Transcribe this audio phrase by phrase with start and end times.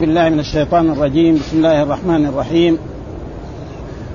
[0.00, 1.34] بالله من الشيطان الرجيم.
[1.34, 2.78] بسم الله الرحمن الرحيم.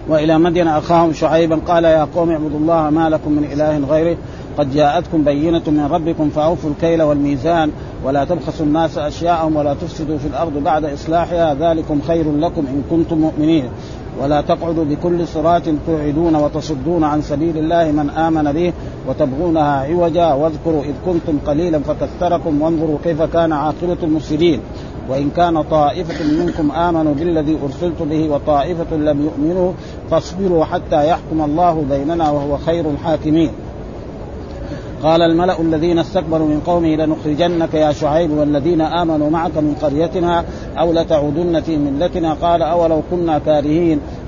[0.09, 4.17] وإلى مدين أخاهم شعيبا قال يا قوم اعبدوا الله ما لكم من إله غيره.
[4.57, 7.71] قد جاءتكم بينة من ربكم فأوفوا الكيل والميزان.
[8.03, 11.53] ولا تبخسوا الناس أشياءهم ولا تفسدوا في الأرض بعد إصلاحها.
[11.53, 13.69] ذلكم خير لكم إن كنتم مؤمنين.
[14.21, 18.73] ولا تقعدوا بكل صراط توعدون وتصدون عن سبيل الله من آمن به
[19.07, 20.33] وتبغونها عوجا.
[20.33, 24.59] واذكروا إذ كنتم قليلا فكثركم وانظروا كيف كان عاقبة المفسدين.
[25.09, 29.71] وإن كان طائفة منكم آمنوا بالذي أرسلت به وطائفة لم يؤمنوا
[30.11, 33.51] فاصبروا حتى يحكم الله بيننا وهو خير الحاكمين.
[35.03, 40.43] قال الملأ الذين استكبروا من قومه لنخرجنك يا شعيب والذين آمنوا معك من قريتنا
[40.77, 42.33] أو لتعودن في ملتنا.
[42.33, 43.99] قال أولو كنا كارهين.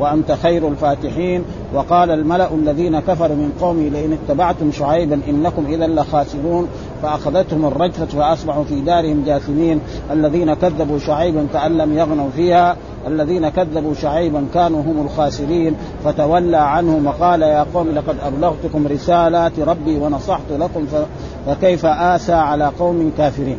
[0.00, 1.44] وأنت خير الفاتحين.
[1.74, 6.68] وقال الملأ الذين كفروا من قومه لئن اتبعتم شعيبا إنكم إذا لخاسرون.
[7.02, 9.80] فأخذتهم الرجفة فأصبحوا في دارهم جاثمين.
[10.10, 12.76] الذين كذبوا شعيبا كأن لم يغنوا فيها.
[13.06, 15.76] الذين كذبوا شعيبا كانوا هم الخاسرين.
[16.04, 20.86] فتولى عنهم وقال يا قوم لقد أبلغتكم رسالات ربي ونصحت لكم
[21.46, 23.58] فكيف آسى على قوم كافرين.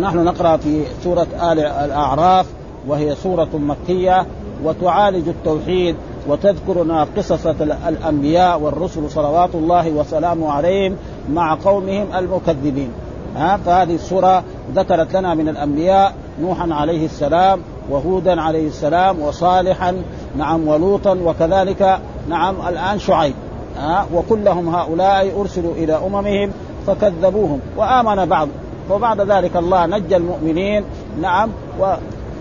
[0.00, 2.46] نحن نقرأ في سورة آل الأعراف
[2.88, 4.26] وهي سورة مكية.
[4.64, 5.96] وتعالج التوحيد
[6.28, 7.46] وتذكرنا قصص
[7.88, 10.96] الأنبياء والرسل صلوات الله وسلامه عليهم
[11.32, 12.90] مع قومهم المكذبين.
[13.36, 14.42] ها فهذه السورة
[14.74, 19.96] ذكرت لنا من الأنبياء نوحا عليه السلام وهودا عليه السلام وصالحا
[20.36, 23.34] نعم ولوطا وكذلك نعم الآن شعيب.
[23.76, 26.50] ها وكلهم هؤلاء أرسلوا إلى أممهم
[26.86, 28.48] فكذبوهم وآمن بعض.
[28.90, 30.84] وبعد ذلك الله نجى المؤمنين
[31.20, 31.94] نعم و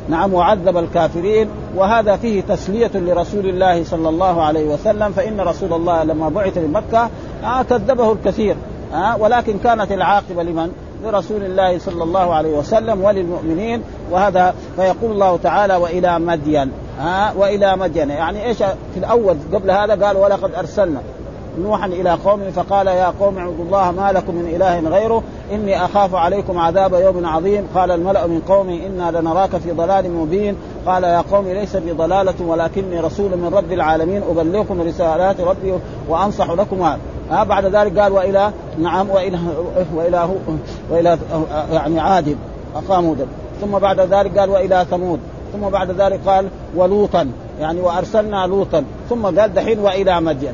[0.09, 6.03] نعم وعذب الكافرين وهذا فيه تسلية لرسول الله صلى الله عليه وسلم فإن رسول الله
[6.03, 7.09] لما بعث من مكة
[7.43, 8.55] آه كذبه الكثير
[8.93, 10.71] آه ولكن كانت العاقبة لمن؟
[11.03, 16.71] لرسول الله صلى الله عليه وسلم وللمؤمنين وهذا فيقول الله تعالى وإلى مدين.
[16.99, 18.09] ها وإلى مدين.
[18.09, 21.01] يعني إيش في الأول قبل هذا؟ قال ولقد أرسلنا.
[21.59, 26.15] نوحا إلى قومه فقال يا قوم اعبدوا الله ما لكم من إله غيره إني أخاف
[26.15, 27.67] عليكم عذاب يوم عظيم.
[27.75, 30.55] قال الملأ من قومه إنا لنراك في ضلال مبين.
[30.85, 34.23] قال يا قوم ليس بي ضلالة ولكني رسول من رب العالمين.
[34.29, 35.73] أبلغكم رسالات ربي
[36.09, 36.81] وأنصح لكم.
[37.31, 39.39] ها بعد ذلك قال وإلى نعم وإلى
[39.95, 40.29] وإلى
[40.91, 41.17] وإلى
[41.71, 42.37] يعني عاد
[42.75, 43.15] اقاموا
[43.61, 45.19] ثم بعد ذلك قال وإلى ثمود.
[45.53, 48.83] ثم بعد ذلك قال ولوطا يعني وأرسلنا لوطا.
[49.09, 50.53] ثم قال دحين وإلى مدين.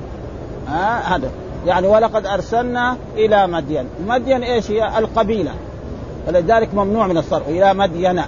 [0.68, 1.30] ها؟ هذا.
[1.66, 3.86] يعني ولقد أرسلنا إلى مدين.
[4.08, 5.52] مدين إيش هي؟ القبيلة.
[6.28, 7.50] فلذلك ممنوع من الصرف.
[7.50, 8.22] إلى مدين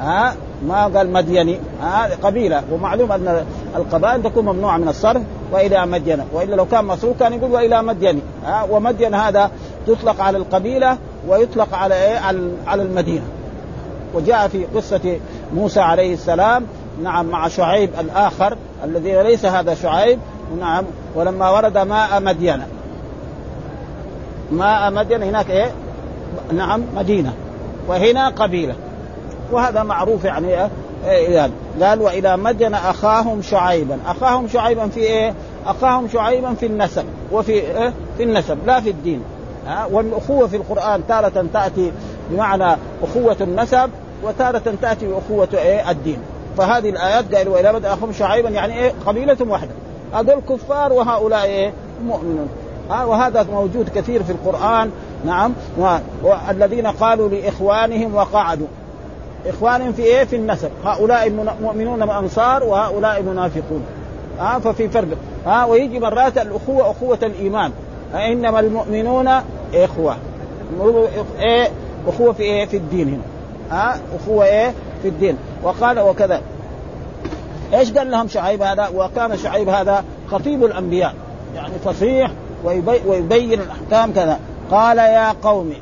[0.00, 0.34] ها؟
[0.66, 1.58] ما قال مديني.
[1.82, 2.62] ها؟ قبيلة.
[2.72, 3.44] ومعلوم أن
[3.76, 8.22] القبائل تكون ممنوعة من الصرف وإلى مدين وإلا لو كان مصروف كان يقول وإلى مدين.
[8.44, 9.50] ها؟ ومدين هذا
[9.86, 10.98] تطلق على القبيلة
[11.28, 12.18] ويطلق على إيه؟
[12.66, 13.24] على المدينة.
[14.14, 15.20] وجاء في قصة
[15.54, 16.66] موسى عليه السلام.
[17.02, 20.18] نعم مع شعيب الآخر الذي ليس هذا شعيب.
[20.58, 20.84] نعم.
[21.14, 22.66] ولما ورد ماء مدينة.
[24.52, 25.70] ماء مدينة هناك إيه؟
[26.52, 27.32] نعم مدينة.
[27.88, 28.74] وهنا قبيلة.
[29.52, 30.70] وهذا معروف يعني إيه؟,
[31.04, 31.50] إيه
[31.82, 33.98] قال وإلى مدين أخاهم شعيبا.
[34.06, 35.34] أخاهم شعيبا في إيه؟
[35.66, 37.04] أخاهم شعيبا في النسب.
[37.32, 39.22] وفي إيه؟ في النسب لا في الدين.
[39.66, 41.92] ها؟ والأخوة في القرآن تارة تأتي
[42.30, 43.90] بمعنى أخوة النسب
[44.22, 46.18] وتارة تأتي بأخوة إيه؟ الدين.
[46.58, 49.70] فهذه الآيات قالوا وإلى مدين أخاهم شعيبا يعني إيه؟ قبيلة واحدة.
[50.14, 51.72] هذول كفار وهؤلاء إيه
[52.06, 52.48] مؤمنون
[52.90, 54.90] وهذا موجود كثير في القرآن.
[55.26, 55.52] نعم.
[56.22, 58.66] والذين قالوا لإخوانهم وقعدوا.
[59.46, 60.70] إخوانهم في إيه؟ في النسب.
[60.84, 61.30] هؤلاء
[61.62, 63.84] مؤمنون أنصار وهؤلاء منافقون.
[64.38, 65.16] ها ففي فرق.
[65.46, 67.72] ها ويجي مرات الأخوة أخوة الإيمان.
[68.14, 69.28] إنما المؤمنون
[69.74, 70.16] إخوة.
[71.40, 71.68] إيه؟
[72.08, 73.22] أخوة في إيه؟ في الدين هنا.
[73.78, 75.36] ها أخوة إيه؟ في الدين.
[75.62, 76.40] وقال وكذا.
[77.74, 81.14] إيش قال لهم شعيب هذا؟ وكان شعيب هذا خطيب الأنبياء.
[81.54, 82.30] يعني فصيح
[83.06, 84.38] ويبين الأحكام كذا.
[84.70, 85.72] قال يا قوم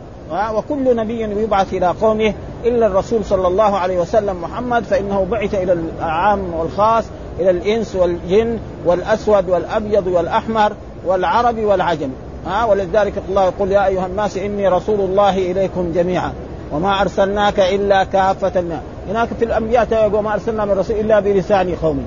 [0.54, 5.72] وكل نبي يبعث إلى قومه إلا الرسول صلى الله عليه وسلم محمد فإنه بعث إلى
[5.72, 7.04] العام والخاص
[7.40, 10.72] إلى الإنس والجن والأسود والأبيض والأحمر
[11.06, 12.10] والعربي والعجم.
[12.46, 16.32] ها ولذلك الله يقول يا أيها الناس إني رسول الله إليكم جميعا
[16.72, 18.64] وما أرسلناك إلا كافة.
[19.08, 22.02] هناك في الأنبياء وما أرسلنا من رسول إلا بلسان قومه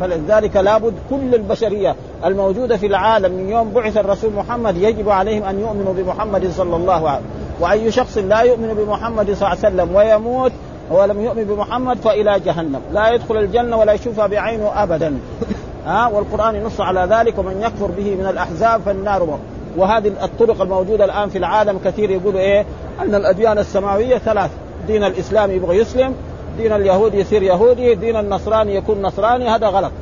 [0.00, 5.60] فلذلك لابد كل البشرية الموجودة في العالم من يوم بعث الرسول محمد يجب عليهم أن
[5.60, 7.42] يؤمنوا بمحمد صلى الله عليه وسلم.
[7.60, 10.52] وأي شخص لا يؤمن بمحمد صلى الله عليه وسلم ويموت
[10.90, 12.80] ولم يؤمن بمحمد فإلى جهنم.
[12.92, 15.18] لا يدخل الجنة ولا يشوفها بعينه ابدا.
[15.86, 19.38] ها والقرآن ينص على ذلك ومن يكفر به من الأحزاب فالنار مر.
[19.76, 22.66] وهذه الطرق الموجودة الآن في العالم كثير يقولوا إيه؟
[23.00, 24.50] أن الأديان السماوية ثلاث.
[24.86, 26.14] دين الإسلام يبغى يسلم
[26.58, 29.92] دين اليهود يصير يهودي دين النصراني يكون نصراني هذا غلط.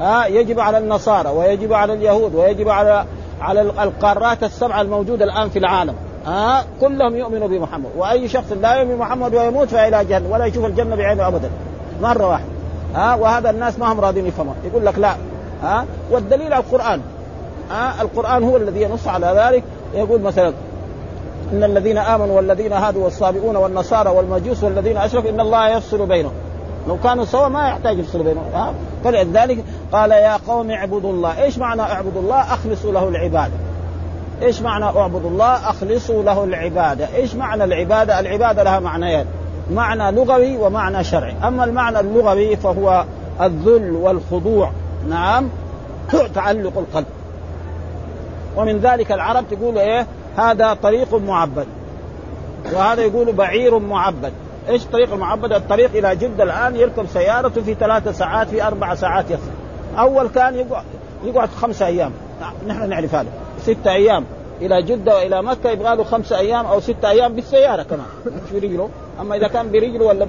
[0.00, 3.04] ها يجب على النصارى ويجب على اليهود ويجب على
[3.40, 5.94] على القارات السبعة الموجودة الآن في العالم.
[6.26, 7.90] ها كلهم يؤمنوا بمحمد.
[7.96, 11.50] وأي شخص لا يؤمن بمحمد ويموت فإلى جهنم ولا يشوف الجنة بعينه ابدا.
[12.02, 12.46] مرة واحدة.
[12.94, 14.54] ها وهذا الناس ما هم راضين يفهمون.
[14.64, 15.14] يقول لك لا.
[15.62, 17.00] ها والدليل على القرآن.
[17.70, 19.62] ها القرآن هو الذي ينص على ذلك.
[19.94, 20.52] يقول مثلا
[21.52, 26.32] إن الذين آمنوا والذين هادوا والصابئون والنصارى والمجوس والذين أشركوا إن الله يفصل بينهم.
[26.88, 28.44] لو كانوا سوا ما يحتاج يفصلوا بينهم.
[28.54, 31.42] ها؟ فلذلك قال يا قوم اعبدوا الله.
[31.42, 33.54] إيش معنى اعبدوا الله؟ أخلصوا له العبادة.
[34.42, 37.08] إيش معنى اعبدوا الله؟ أخلصوا له العبادة.
[37.14, 39.24] إيش معنى العبادة؟ العبادة لها معنيين.
[39.72, 41.34] معنى لغوي ومعنى شرعي.
[41.44, 43.04] أما المعنى اللغوي فهو
[43.40, 44.70] الذل والخضوع.
[45.08, 45.48] نعم.
[46.34, 47.06] تعلق القلب.
[48.56, 50.06] ومن ذلك العرب تقول إيه؟
[50.36, 51.66] هذا طريق معبد.
[52.72, 54.32] وهذا يقول بعير معبد.
[54.68, 59.30] إيش الطريق المعبد؟ الطريق إلى جده الآن يركب سيارته في ثلاثة ساعات في أربع ساعات
[59.30, 59.50] يصل.
[59.98, 60.84] أول كان يقعد
[61.24, 62.12] يقعد خمسة أيام.
[62.66, 63.28] نحن نعرف هذا.
[63.62, 64.24] ستة أيام.
[64.60, 68.06] إلى جدة وإلى مكة يبغى له خمسة أيام أو ستة أيام بالسيارة كمان.
[68.26, 68.88] مش برجله.
[69.20, 70.24] أما إذا كان برجله ولا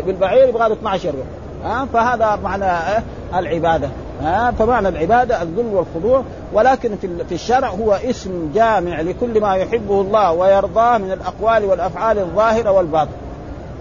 [0.00, 1.26] بالبعير يبغى له 12 يوم.
[1.64, 3.02] ها؟ فهذا معنى؟
[3.34, 3.88] العبادة.
[4.22, 6.22] ها فمعنى العبادة الذل والخضوع.
[6.52, 6.96] ولكن
[7.28, 13.12] في الشرع هو اسم جامع لكل ما يحبه الله ويرضاه من الأقوال والأفعال الظاهرة والباطنة.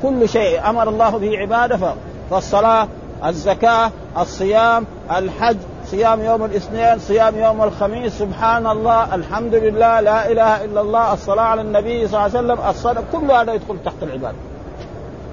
[0.04, 1.94] كل شيء أمر الله به عبادة
[2.32, 2.88] فالصلاة
[3.26, 4.86] الزكاة الصيام
[5.18, 11.14] الحج صيام يوم الاثنين صيام يوم الخميس سبحان الله الحمد لله لا إله إلا الله
[11.14, 14.38] الصلاة على النبي صلى الله عليه وسلم الصدق كل هذا يدخل تحت العبادة.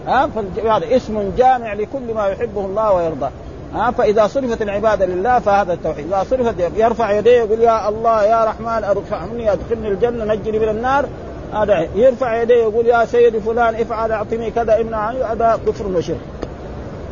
[0.06, 3.31] ها فالعباده اسم جامع لكل ما يحبه الله ويرضاه.
[3.74, 8.44] ها فإذا صرفت العبادة لله فهذا التوحيد، إذا صرفت يرفع يديه يقول يا الله يا
[8.44, 11.04] رحمن ارحمني أدخلني الجنة نجني من النار.
[11.52, 16.20] هذا يرفع يديه يقول يا سيدي فلان افعل أعطني كذا امنع هذا كفر وشرك.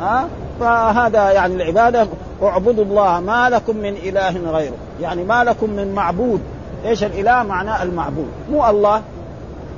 [0.00, 0.28] ها
[0.60, 2.06] فهذا يعني العبادة
[2.42, 4.76] اعبدوا الله ما لكم من إله غيره.
[5.00, 6.40] يعني ما لكم من معبود.
[6.84, 8.28] إيش الإله؟ معناه المعبود.
[8.50, 9.02] مو الله.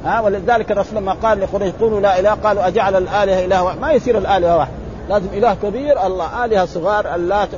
[0.04, 3.80] ها ولذلك الرسول لما قال لقريش قولوا لا إله قالوا أجعل الآلهة اله واحد.
[3.80, 4.72] ما يصير الآلهة واحد.
[5.08, 7.48] لازم إله كبير الله آلهة صغار اللات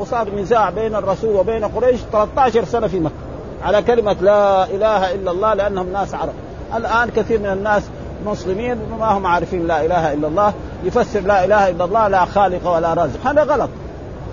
[0.00, 3.14] وصار نزاع بين الرسول وبين قريش 13 سنة في مكة
[3.62, 6.32] على كلمة لا إله إلا الله لأنهم ناس عرب.
[6.74, 7.82] الآن كثير من الناس
[8.26, 10.52] مسلمين ما هم عارفين لا إله إلا الله
[10.84, 13.26] يفسر لا إله إلا الله لا خالق ولا رازق.
[13.26, 13.70] هذا غلط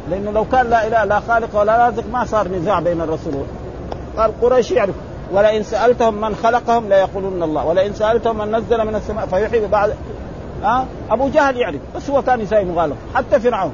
[0.10, 3.34] لأنه لو كان لا إله لا خالق ولا رازق ما صار نزاع بين الرسول.
[4.18, 4.96] قال قريش يعرف
[5.32, 9.96] ولئن سألتهم من خلقهم ليقولون الله ولئن سألتهم من نزل من السماء فيحيي بعد
[10.66, 12.96] ها؟ أبو جهل يعرف بس هو كان يساوي مغالطة.
[13.16, 13.72] حتى فرعون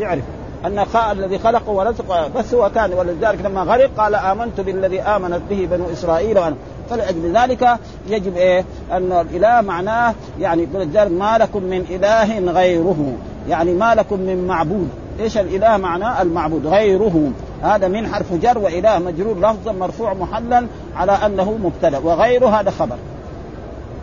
[0.00, 0.22] يعرف
[0.64, 5.68] أن الذي خلقه ورزقه بس هو كان ولذلك لما غرق قال آمنت بالذي آمنت به
[5.70, 6.56] بنو إسرائيل وأنا.
[6.90, 7.78] فلأجل ذلك
[8.08, 13.12] يجب إيه؟ أن الإله معناه يعني ولذلك ما لكم من إله غيره.
[13.48, 14.88] يعني ما لكم من معبود.
[15.20, 17.30] إيش الإله معناه؟ المعبود غيره.
[17.62, 20.66] هذا من حرف جر وإله مجرور لفظا مرفوع محلا
[20.96, 22.96] على أنه مبتدأ وغيره هذا خبر.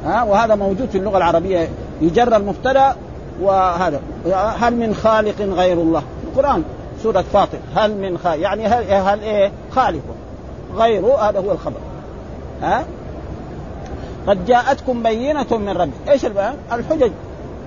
[0.06, 1.70] ها؟ وهذا موجود في اللغة العربية.
[2.02, 2.96] يجر المبتدأ
[3.42, 4.00] وهذا.
[4.60, 6.64] هل من خالق غير الله؟ القرآن
[7.04, 7.58] سورة فاطر.
[7.76, 10.02] هل من خالق يعني هل, هل إيه؟ خالق.
[10.76, 11.80] غيره هذا هو الخبر.
[12.62, 12.84] ها؟
[14.28, 15.92] قد جاءتكم بينة من ربي.
[16.10, 16.26] إيش؟
[16.72, 17.12] الحجج.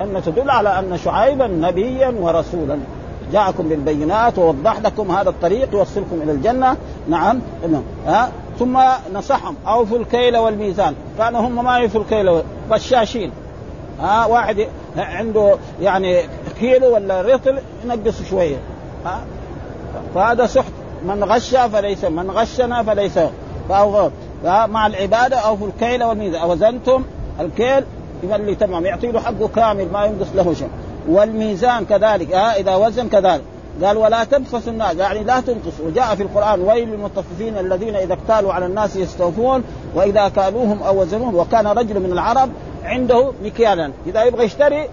[0.00, 2.78] أن تدل على أن شعيبا نبيا ورسولا.
[3.32, 6.76] جاءكم بالبينات ووضح لكم هذا الطريق يوصلكم إلى الجنة.
[7.08, 7.40] نعم.
[8.06, 8.78] ها؟ ثم
[9.14, 9.56] نصحهم.
[9.66, 10.94] أوفوا الكيل والميزان.
[11.18, 12.42] كانوا هم ما يوفوا الكيل.
[12.70, 13.32] بشاشين
[14.00, 14.66] ها؟ واحد
[14.96, 16.20] عنده يعني
[16.60, 18.56] كيلو ولا رطل ينقص شوية.
[19.04, 19.20] ها؟
[20.14, 20.72] فهذا سحت.
[21.06, 23.18] من غش فليس من غشنا فليس.
[23.68, 24.10] فأو
[24.44, 26.50] مع العبادة أوفوا الكيل والميزان.
[26.50, 27.04] وزنتم
[27.40, 27.84] الكيل؟
[28.22, 30.68] يملي تمام يعطي له حقه كامل ما ينقص له شيء.
[31.08, 33.42] والميزان كذلك ها إذا وزن كذلك.
[33.82, 38.52] قال ولا تبخسوا الناس يعني لا تنقصوا وجاء في القرآن ويل للمطففين الذين إذا اكتالوا
[38.52, 41.36] على الناس يستوفون وإذا كالوهم أو وزنوهم.
[41.36, 42.50] وكان رجل من العرب
[42.84, 44.88] عنده مكيالا إذا يبغى يشتري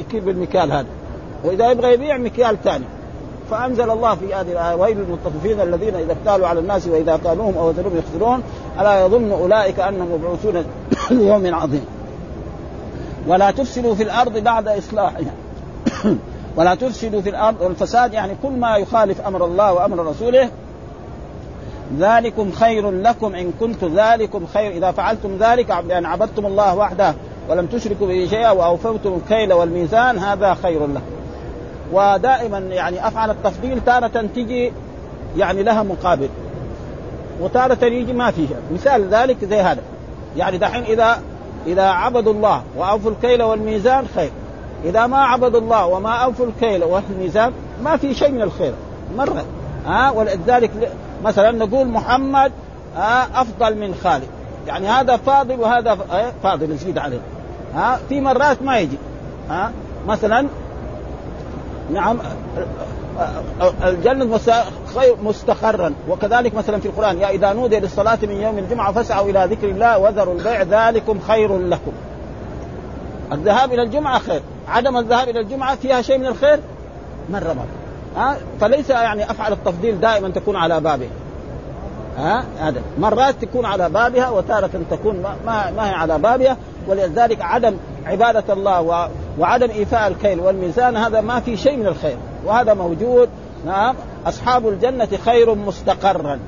[0.00, 0.86] يكيل بالمكيال هذا
[1.44, 2.84] وإذا يبغى يبيع مكيال ثاني.
[3.50, 7.68] فأنزل الله في هذه الآية ويل للمطففين الذين إذا اكتالوا على الناس وإذا كالوهم أو
[7.68, 8.42] وزنوهم يخسرون.
[8.80, 10.64] ألا يظن أولئك أنهم مبعوثون
[11.10, 11.84] ليوم عظيم.
[13.26, 15.32] ولا تفسدوا في الأرض بعد إصلاحها.
[16.56, 20.50] ولا تفسدوا في الأرض والفساد يعني كل ما يخالف أمر الله وأمر رسوله
[21.98, 24.70] ذلكم خير لكم إن كنت ذلكم خير.
[24.70, 27.14] إذا فعلتم ذلك بان عبدتم الله وحده
[27.48, 31.02] ولم تشركوا به شيئا وأوفوتم الكيل والميزان هذا خير لكم
[31.92, 34.72] ودائما يعني أفعل التفضيل تارة تجي
[35.36, 36.28] يعني لها مقابل.
[37.40, 39.82] وتارة يجي ما فيها مثال ذلك زي هذا.
[40.36, 41.22] يعني دحين إذا
[41.66, 44.30] إذا عبدوا الله وأوفوا الكيل والميزان خير.
[44.84, 48.72] إذا ما عبدوا الله وما أوفوا الكيل والميزان ما في شيء من الخير.
[49.16, 49.44] مرة.
[49.86, 50.70] ها؟ ولذلك
[51.24, 52.52] مثلا نقول محمد
[53.34, 54.28] أفضل من خالد.
[54.66, 55.98] يعني هذا فاضل وهذا
[56.42, 57.20] فاضل يزيد عليه.
[57.74, 58.98] ها؟ في مرات ما يجي.
[59.50, 59.72] ها؟
[60.06, 60.46] مثلا
[61.92, 62.18] نعم
[63.84, 64.38] الجنة
[64.94, 65.94] خير مستقرا.
[66.08, 69.98] وكذلك مثلا في القرآن يا إذا نودي للصلاة من يوم الجمعة فاسعوا إلى ذكر الله
[69.98, 71.92] وذروا البيع ذلكم خير لكم.
[73.32, 74.42] الذهاب إلى الجمعة خير.
[74.68, 76.60] عدم الذهاب إلى الجمعة فيها شيء من الخير؟
[77.30, 77.66] مرة مرة
[78.16, 81.08] ها؟ فليس يعني أفعل التفضيل دائما تكون على بابه.
[82.18, 86.56] ها؟ هذا مرات تكون على بابها وتارة تكون ما, ما هي على بابها.
[86.88, 89.08] ولذلك عدم عبادة الله
[89.38, 92.16] وعدم إيفاء الكيل والميزان هذا ما في شيء من الخير.
[92.44, 93.28] وهذا موجود.
[93.66, 93.94] نعم.
[94.26, 96.38] أصحاب الجنة خير مستقرا.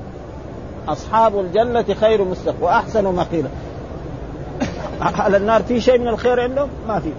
[0.87, 3.49] أصحاب الجنة خير مستقر وأحسن مقيلا.
[5.01, 7.09] على النار في شيء من الخير عندهم؟ ما في.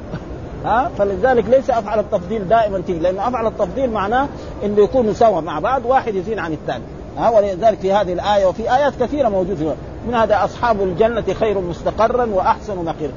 [0.64, 4.28] ها؟ فلذلك ليس أفعل التفضيل دائما تيجي لأنه أفعل التفضيل معناه
[4.64, 6.84] إنه يكونوا سوا مع بعض واحد يزين عن الثاني.
[7.18, 9.74] ها؟ ولذلك في هذه الآية وفي آيات كثيرة موجودة.
[10.08, 13.12] من هذا أصحاب الجنة خير مستقرا وأحسن مقيلا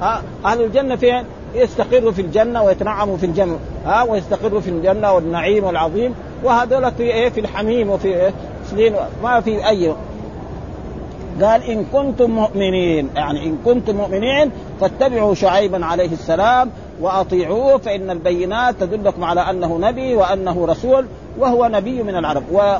[0.00, 3.58] ها؟ أهل الجنة فين؟ يستقروا في الجنة ويتنعموا في الجنة.
[3.86, 8.32] ها؟ ويستقروا في الجنة والنعيم والعظيم وهذول في إيه؟ في الحميم وفي إيه؟
[9.22, 9.94] ما في أي
[11.42, 13.10] قال إن كنتم مؤمنين.
[13.16, 14.50] يعني إن كنتم مؤمنين
[14.80, 21.06] فاتبعوا شعيبا عليه السلام وأطيعوه فإن البينات تدلكم على أنه نبي وأنه رسول
[21.38, 22.42] وهو نبي من العرب.
[22.52, 22.76] و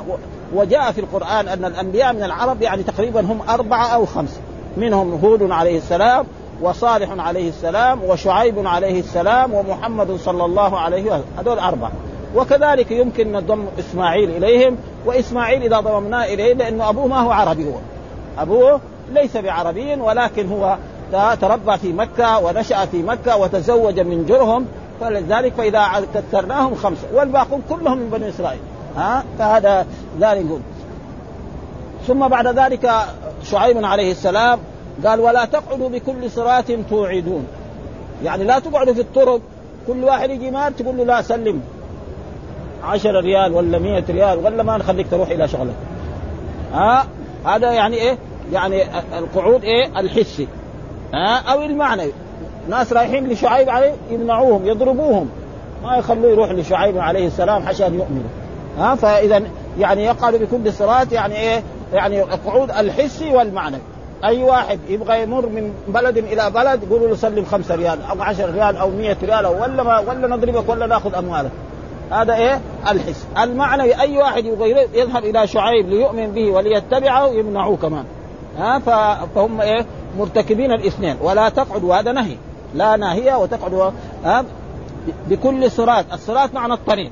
[0.55, 4.39] وجاء في القرآن أن الأنبياء من العرب يعني تقريبا هم أربعة أو خمسة.
[4.77, 6.25] منهم هود عليه السلام
[6.61, 11.23] وصالح عليه السلام وشعيب عليه السلام ومحمد صلى الله عليه وسلم.
[11.37, 11.91] هذول أربعة.
[12.35, 17.94] وكذلك يمكن نضم إسماعيل إليهم وإسماعيل إذا ضممناه إليه لأنه أبوه ما هو عربي هو.
[18.39, 18.79] أبوه
[19.13, 20.77] ليس بعربي ولكن هو
[21.41, 24.65] تربى في مكة ونشأ في مكة وتزوج من جرهم.
[25.01, 28.59] فلذلك فإذا كثرناهم خمسة والباقون كلهم من بني إسرائيل.
[28.97, 29.87] ها؟ فهذا
[30.19, 30.45] ذلك
[32.07, 32.91] ثم بعد ذلك
[33.43, 34.59] شعيب عليه السلام
[35.05, 37.47] قال ولا تقعدوا بكل صراط توعدون.
[38.23, 39.41] يعني لا تقعدوا في الطرق.
[39.87, 41.61] كل واحد يجي مار تقول له لا سلم.
[42.83, 45.75] عشرة ريال ولا مية ريال ولا ما نخليك تروح إلى شغلك.
[46.73, 47.05] ها؟
[47.45, 48.17] هذا يعني إيه؟
[48.51, 48.83] يعني
[49.17, 50.47] القعود إيه؟ الحسي.
[51.13, 52.11] ها؟ أو المعنوي
[52.69, 55.29] ناس رايحين لشعيب عليه يمنعوهم يضربوهم.
[55.83, 58.29] ما يخلوه يروح لشعيب عليه السلام عشان يؤمنوا.
[58.77, 59.41] ها؟ فإذا
[59.79, 63.81] يعني يقعد بكل صراط يعني إيه؟ يعني القعود الحسي والمعنوي
[64.23, 68.51] أي واحد يبغى يمر من بلد إلى بلد يقولوا له سلم خمسة ريال أو 10
[68.51, 71.51] ريال أو 100 ريال أو ولا ما ولا نضربك ولا ناخذ أموالك.
[72.11, 73.25] هذا إيه؟ الحس.
[73.37, 78.05] المعنوي أي واحد يبغى يذهب إلى شعيب ليؤمن به وليتبعه يمنعوه كمان.
[78.57, 78.79] ها؟
[79.35, 79.85] فهم إيه؟
[80.19, 81.17] مرتكبين الاثنين.
[81.21, 82.35] ولا تقعدوا هذا نهي.
[82.75, 83.91] لا ناهيه وتقعدوا
[84.23, 84.45] ها؟
[85.29, 86.05] بكل صراط.
[86.13, 87.11] الصراط معنى الطريق.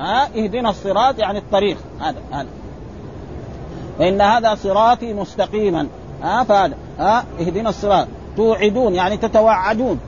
[0.00, 1.76] ها؟ اهدنا الصراط يعني الطريق.
[2.00, 2.48] هذا هذا.
[3.98, 5.86] فإن هذا صراطي مستقيما.
[6.22, 6.74] ها؟ فهذا.
[6.98, 8.06] ها؟ اهدنا الصراط.
[8.36, 10.00] توعدون يعني تتوعدون.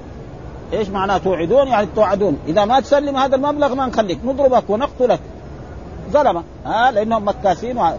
[0.73, 2.39] إيش معناه توعدون؟ يعني توعدون.
[2.49, 4.19] إذا ما تسلم هذا المبلغ ما نخليك.
[4.25, 5.21] نضربك ونقتلك.
[6.11, 7.99] ظلمه ها؟ لأنهم مكاسين ها؟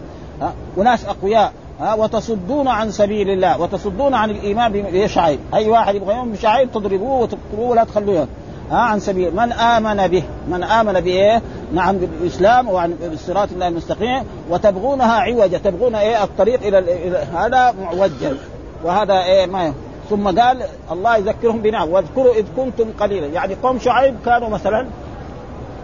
[0.76, 1.52] وناس أقوياء.
[1.80, 3.60] ها؟ وتصدون عن سبيل الله.
[3.60, 8.26] وتصدون عن الإيمان بشعيب أي واحد يبغى يؤمن بشعيب تضربوه وتقتلوه ولا تخلوه.
[8.70, 9.36] ها؟ عن سبيل.
[9.36, 10.22] من آمن به.
[10.48, 11.42] من آمن بايه؟
[11.74, 14.24] نعم بالإسلام وعن بالصراط الله المستقيم.
[14.50, 18.36] وتبغونها عوجا تبغون إيه؟ الطريق إلى هذا معوجا
[18.84, 19.72] وهذا إيه؟ ما
[20.10, 21.88] ثم قال الله يذكرهم بنعم.
[21.88, 23.26] واذكروا إذ كنتم قليلا.
[23.26, 24.86] يعني قوم شعيب كانوا مثلا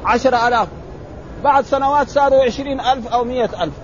[0.04, 0.68] عشرة ألاف.
[1.44, 3.74] بعد سنوات صاروا عشرين ألف أو مئة ألف.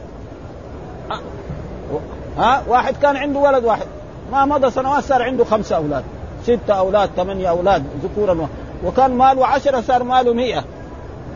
[2.39, 3.87] ها؟ واحد كان عنده ولد واحد.
[4.33, 6.05] ما مضى سنوات صار عنده خمسة أولاد.
[6.43, 8.49] ستة أولاد ثمانية أولاد ذكورا.
[8.85, 10.65] وكان ماله عشرة صار ماله مئة.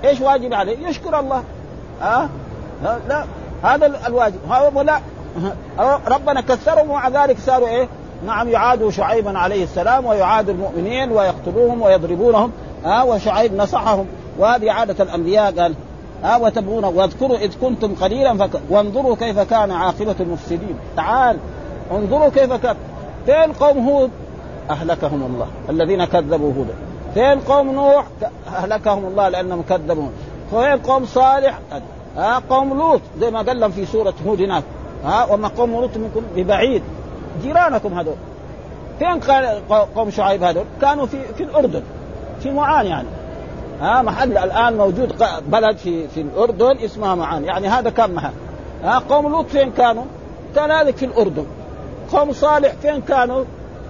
[0.04, 1.42] إيش واجب عليه؟ يشكر الله.
[2.00, 2.28] ها؟
[2.84, 3.24] لا, لا.
[3.62, 4.38] هذا الواجب.
[4.80, 5.00] لا
[6.08, 7.88] ربنا كثرهم ومع ذلك صاروا إيه؟
[8.26, 12.52] نعم يعادوا شعيبا عليه السلام ويعادوا المؤمنين ويقتلوهم ويضربونهم
[12.84, 14.06] ها وشعيب نصحهم.
[14.38, 15.74] وهذه عادة الأنبياء قال
[16.22, 18.60] ها وتبغون واذكروا إذ كنتم قليلا فك...
[18.70, 20.76] وانظروا كيف كان عاقبة المفسدين.
[20.96, 21.36] تعال
[21.92, 22.76] انظروا كيف كان
[23.26, 24.10] فين قوم هود؟
[24.70, 26.74] أهلكهم الله الذين كذبوا هودا.
[27.14, 28.04] فين قوم نوح؟
[28.56, 30.08] أهلكهم الله لأنهم كذبوا.
[30.50, 31.58] فين قوم صالح؟
[32.16, 34.62] ها قوم لوط زي ما قال لهم في سورة هود هناك.
[35.04, 36.82] ها وما قوم لوط منكم ببعيد.
[37.42, 38.16] جيرانكم هذول
[38.98, 39.20] فين
[39.70, 41.82] قوم شعيب هذول؟ كانوا في في الأردن
[42.42, 43.08] في معان يعني
[43.80, 48.32] ها محل الآن موجود بلد في في الأردن اسمها معان يعني هذا كان محل
[48.84, 50.04] ها قوم لوط فين كانوا؟
[50.56, 51.46] كذلك في الأردن
[52.12, 53.44] قوم صالح فين كانوا؟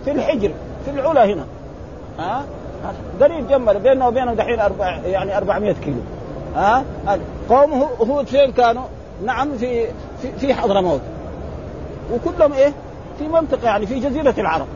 [0.05, 0.51] في الحجر
[0.85, 1.45] في العلا هنا
[2.19, 2.45] ها
[3.21, 6.01] قريب جنبنا بيننا وبينهم دحين أربع يعني 400 كيلو
[6.57, 6.85] ها
[7.49, 8.83] قوم هود فين كانوا؟
[9.25, 9.87] نعم في
[10.23, 11.01] في, في حضرموت
[12.13, 12.73] وكلهم إيه؟
[13.19, 14.67] في منطقة يعني في جزيرة العرب.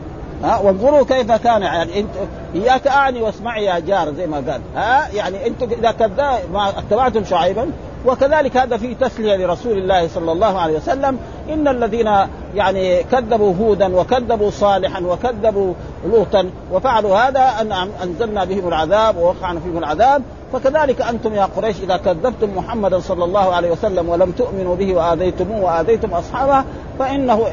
[0.43, 2.09] ها وانظروا كيف كان يعني إنت
[2.55, 4.61] إياك أعني واسمعي يا جار زي ما قال.
[4.75, 7.71] ها يعني أنتم إذا كذا ما اتبعتم شعيبا
[8.05, 11.17] وكذلك هذا فيه تسلية لرسول الله صلى الله عليه وسلم.
[11.53, 12.09] إن الذين
[12.55, 15.73] يعني كذبوا هودا وكذبوا صالحا وكذبوا
[16.05, 17.71] لوطا وفعلوا هذا أن
[18.03, 20.23] أنزلنا بهم العذاب ووقعنا فيهم العذاب.
[20.53, 25.63] فكذلك أنتم يا قريش إذا كذبتم محمدا صلى الله عليه وسلم ولم تؤمنوا به وآذيتموه
[25.63, 26.63] وآذيتم أصحابه
[26.99, 27.47] فإنه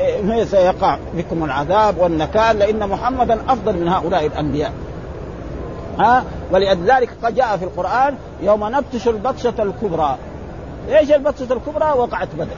[0.45, 4.73] سيقع بكم العذاب والنكال لإن محمدا أفضل من هؤلاء الأنبياء.
[5.99, 10.17] ها؟ ولذلك قد جاء في القرآن يوم نبطش البطشة الكبرى.
[10.89, 12.57] إيش البطشة الكبرى؟ وقعت بدر.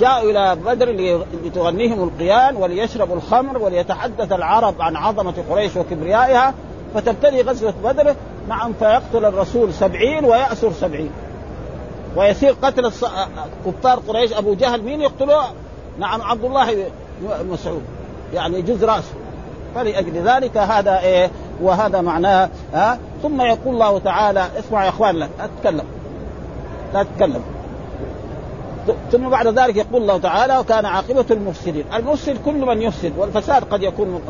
[0.00, 6.54] جاءوا إلى بدر لتغنيهم القيان وليشربوا الخمر وليتحدث العرب عن عظمة قريش وكبريائها.
[6.94, 8.14] فتبتدي غزوة بدر.
[8.48, 11.10] نعم فيقتل الرسول سبعين ويأسر سبعين.
[12.16, 12.92] ويصير قتل
[13.66, 14.32] كفار قريش.
[14.32, 15.44] أبو جهل مين يقتلوه؟
[15.98, 16.84] نعم عبد الله
[17.50, 17.82] مسعود.
[18.34, 19.14] يعني يجوز رأسه.
[19.74, 21.30] فلأجل ذلك هذا إيه؟
[21.62, 25.84] وهذا معناه ها؟ ثم يقول الله تعالى اسمع يا أخوان لا تتكلم.
[26.94, 27.42] لا تتكلم.
[29.12, 31.84] ثم بعد ذلك يقول الله تعالى وكان عاقبة المفسدين.
[31.94, 34.20] المفسد كل من يفسد والفساد قد يكون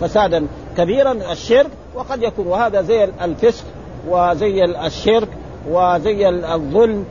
[0.00, 2.46] فسادا كبيرا الشرك وقد يكون.
[2.46, 3.64] وهذا زي الفسق
[4.08, 5.28] وزي الشرك
[5.70, 7.04] وزي الظلم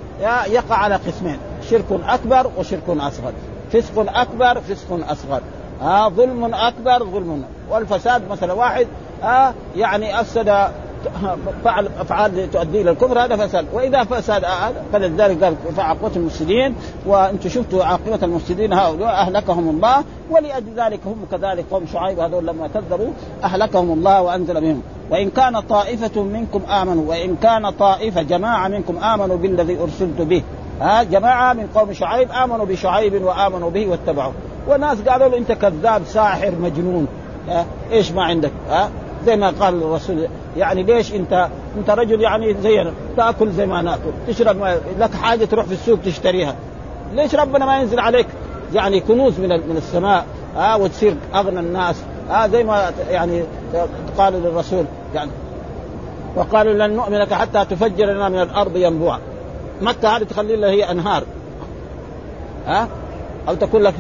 [0.48, 1.38] يقع على قسمين.
[1.70, 3.34] شرك أكبر وشرك أصغر.
[3.74, 5.42] فسق أكبر فسق أصغر.
[5.82, 7.46] آه ظلم أكبر ظلم.
[7.70, 8.88] والفساد مثلا واحد
[9.24, 10.50] آه يعني أفسد
[11.64, 13.66] فعل أفعال تؤدي إلى الكفر هذا فساد.
[13.74, 14.46] وإذا فساد
[14.94, 16.76] فلذلك قال فعقبه المفسدين
[17.06, 22.68] وأنتم شفتوا عاقبة المفسدين هؤلاء أهلكهم الله ولأجل ذلك هم كذلك قوم شعيب هذول لما
[22.68, 23.10] كذبوا
[23.44, 24.82] أهلكهم الله وأنزل بهم.
[25.12, 30.44] وإن كان طائفة منكم آمنوا وإن كان طائفة جماعة منكم آمنوا بالذي أرسلت به.
[30.82, 34.34] ها جماعة من قوم شعيب آمنوا بشعيب وآمنوا به واتبعوه.
[34.68, 37.08] وناس قالوا له أنت كذاب ساحر مجنون.
[37.50, 38.90] ها إيش ما عندك؟ ها
[39.26, 44.12] زي ما قال الرسول يعني ليش انت انت رجل يعني زينا تاكل زي ما ناكل
[44.28, 46.56] تشرب ما لك حاجة تروح في السوق تشتريها.
[47.14, 48.28] ليش ربنا ما ينزل عليك
[48.74, 51.96] يعني كنوز من من السماء؟ ها وتصير أغنى الناس.
[52.30, 53.44] ها زي ما يعني
[54.18, 55.32] قالوا للرسول يعني
[56.36, 59.20] وقالوا لن نؤمن لك حتى تفجر لنا من الأرض ينبوعا.
[59.82, 61.24] مكة هذه تخلي لها هي أنهار.
[62.68, 62.88] ها
[63.48, 63.94] أو تكون لك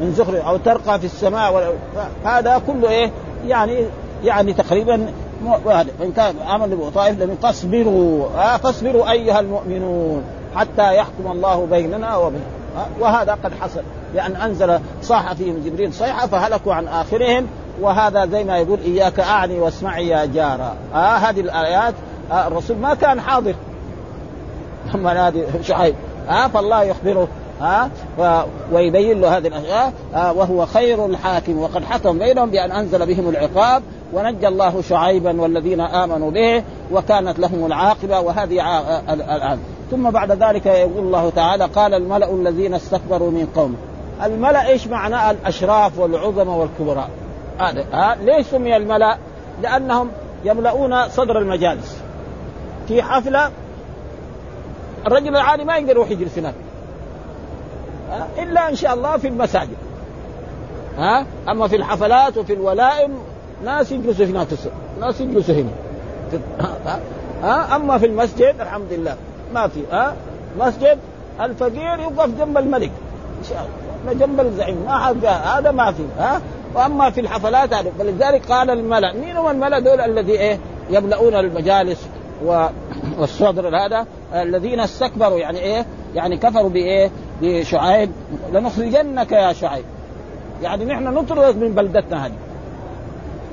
[0.00, 1.74] من زخرف أو ترقى في السماء
[2.24, 3.10] هذا كله إيه؟
[3.46, 3.86] يعني
[4.24, 5.06] يعني تقريبا
[5.64, 8.26] وان كان آمن طائف فاصبروا.
[8.36, 10.22] آه فاصبروا أيها المؤمنون
[10.56, 12.40] حتى يحكم الله بيننا وبين
[13.00, 13.82] وهذا قد حصل
[14.14, 17.46] لأن أنزل صاح فيهم جبريل صيحة فهلكوا عن آخرهم
[17.80, 21.94] وهذا زي ما يقول إياك أعني واسمعي يا جارا آه هذه الآيات
[22.32, 23.54] آه الرسول ما كان حاضر.
[24.94, 25.94] لما نادي شعيب.
[26.28, 27.28] آه فالله يخبره.
[27.60, 27.90] ها؟
[28.72, 31.58] ويبين له هذه الأشياء وهو خير الحاكم.
[31.58, 37.66] وقد حكم بينهم بأن أنزل بهم العقاب ونجى الله شعيبا والذين آمنوا به وكانت لهم
[37.66, 39.58] العاقبة وهذه الآن.
[39.90, 43.76] ثم بعد ذلك يقول الله تعالى قال الملأ الذين استكبروا من قوم.
[44.24, 47.08] الملأ إيش معناه الأشراف والعظماء والكبراء
[47.58, 49.16] هذا ليش سمي الملأ؟
[49.62, 50.10] لأنهم
[50.44, 51.96] يملؤون صدر المجالس.
[52.88, 53.50] في حفلة
[55.06, 56.54] الرجل العادي ما يقدر يروح يجلس هناك.
[58.38, 59.76] إلا إن شاء الله في المساجد.
[60.98, 63.18] ها؟ أما في الحفلات وفي الولائم
[63.64, 64.48] ناس يجلسوا هناك
[65.00, 65.70] ناس يجلسوا هنا.
[67.42, 69.16] ها؟ أما في المسجد الحمد لله.
[69.54, 70.14] ما في ها؟
[70.58, 70.98] مسجد
[71.40, 72.90] الفقير يوقف جنب الملك.
[73.38, 73.66] إن شاء
[74.06, 74.26] الله.
[74.26, 74.76] جنب الزعيم.
[74.86, 76.40] ما حد هذا ما في ها؟
[76.74, 80.58] وأما في الحفلات هذا فلذلك قال الملأ مين هم الملأ دول الذي إيه؟
[80.90, 82.06] يملؤون المجالس
[82.44, 82.66] و...
[83.18, 87.10] والصدر هذا؟ الذين استكبروا يعني إيه؟ يعني كفروا بإيه؟
[87.42, 88.10] بشعيب
[88.52, 89.84] لنخرجنك يا شعيب.
[90.62, 92.32] يعني نحن نطردك من بلدتنا هذه.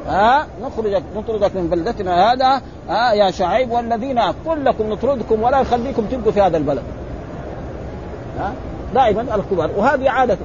[0.08, 6.06] ها؟ نخرجك نطردك من بلدتنا هذا ها يا شعيب؟ والذين قل لكم نطردكم ولا نخليكم
[6.06, 6.84] تبقوا في هذا البلد.
[8.40, 8.54] ها؟
[8.94, 9.70] دائما الكبار.
[9.78, 10.38] وهذه عادة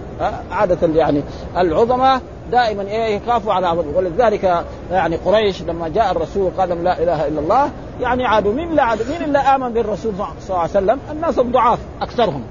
[0.51, 1.23] عادة يعني
[1.57, 2.21] العظماء
[2.51, 7.41] دائما إيه يخافوا على عظمه ولذلك يعني قريش لما جاء الرسول قال لا إله إلا
[7.41, 7.71] الله
[8.01, 8.53] يعني عادوا.
[8.53, 12.43] مين لا عادوا؟ مين اللي آمن بالرسول صلى الله عليه وسلم؟ الناس الضعاف أكثرهم.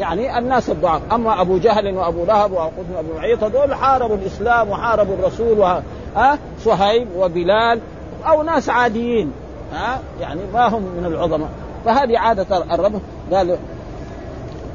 [0.00, 1.02] يعني الناس الضعاف.
[1.12, 2.72] أما أبو جهل وأبو لهب وأبو
[3.16, 5.82] معيط هذول حاربوا الإسلام وحاربوا الرسول وها
[6.16, 7.80] أه؟ صهيب وبلال
[8.26, 9.32] أو ناس عاديين
[9.72, 11.48] ها أه؟ يعني ما هم من العظماء.
[11.84, 13.00] فهذه عادة الرب.
[13.32, 13.58] قال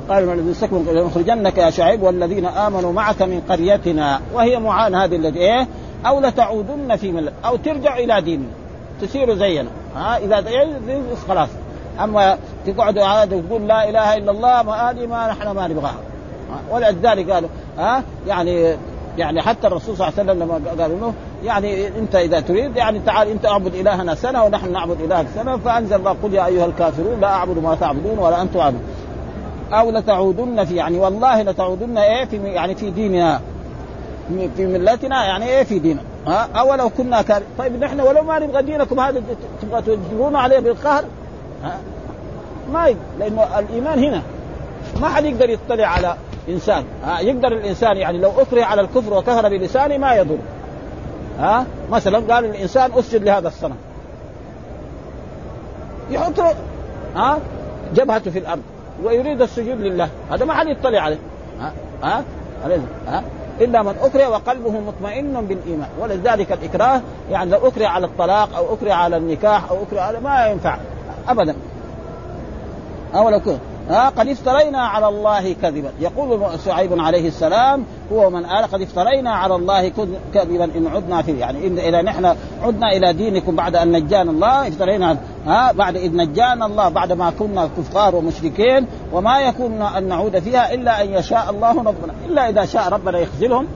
[0.10, 4.22] قال من استكبر لنخرجنك يا شعيب والذين آمنوا معك من قريتنا.
[4.34, 5.68] وهي معان هذه التي إيه؟
[6.06, 8.50] أو لتعودن في ملة أو ترجع إلى ديننا.
[9.02, 9.70] تصيروا زينا.
[9.96, 10.44] ها اذا
[11.28, 11.50] خلاص.
[12.04, 16.00] أما تقعدوا عادة وتقول لا إله إلا الله ما هذه ما نحن ما نبغاها.
[16.72, 18.76] ولذلك قالوا ها؟ يعني
[19.18, 23.00] يعني حتى الرسول صلى الله عليه وسلم لما قالوا له يعني أنت إذا تريد يعني
[23.00, 27.20] تعال أنت أعبد إلهنا سنة ونحن نعبد إلهك سنة فأنزل الله قل يا أيها الكافرون
[27.22, 28.82] لا أعبد ما تعبدون ولا أنتم عبدون
[29.74, 33.42] أو لتعودن في يعني والله لتعودن إيه في يعني في ديننا
[34.58, 37.42] في ملتنا يعني إيه في ديننا ها؟ أو لو كنا كار...
[37.58, 39.22] طيب نحن ولو ما نبغى دينكم هذا
[39.62, 41.04] تبغى تجبرون عليه بالقهر؟
[42.73, 42.95] ما ي...
[43.19, 44.21] لأنه الإيمان هنا.
[45.01, 46.15] ما حد يقدر يطلع على
[46.49, 50.38] إنسان ها؟ يقدر الإنسان يعني لو اكره على الكفر وكفر بلسانه ما يضر.
[51.39, 53.75] ها؟ مثلا قال الإنسان أسجد لهذا الصنم.
[56.12, 56.39] يحط
[57.15, 57.39] ها؟
[57.95, 58.62] جبهته في الأرض
[59.04, 60.10] ويريد السجود لله.
[60.32, 61.19] هذا ما حد يطلع عليه.
[61.60, 61.73] ها؟
[62.04, 62.23] ها؟
[63.08, 63.23] ها؟
[63.62, 65.89] إلا من اكره وقلبه مطمئن بالإيمان.
[65.99, 67.01] ولذلك الإكراه
[67.32, 70.78] يعني لو اكره على الطلاق أو اكره على النكاح أو اكره على ما ينفع.
[71.30, 71.56] أبدا.
[73.16, 73.60] أو لو كنت
[73.90, 75.92] ها قد افترينا على الله كذبا.
[76.00, 79.92] يقول شعيب عليه السلام هو من قال قد افترينا على الله
[80.34, 81.40] كذبا إن عدنا فيه.
[81.40, 86.16] يعني إن اذا نحن عدنا إلى دينكم بعد أن نجانا الله افترينا ها بعد إذ
[86.16, 91.50] نجانا الله بعد ما كنا كفار ومشركين وما يكون أن نعود فيها إلا أن يشاء
[91.50, 92.14] الله ربنا.
[92.26, 93.68] إلا إذا شاء ربنا يخزلهم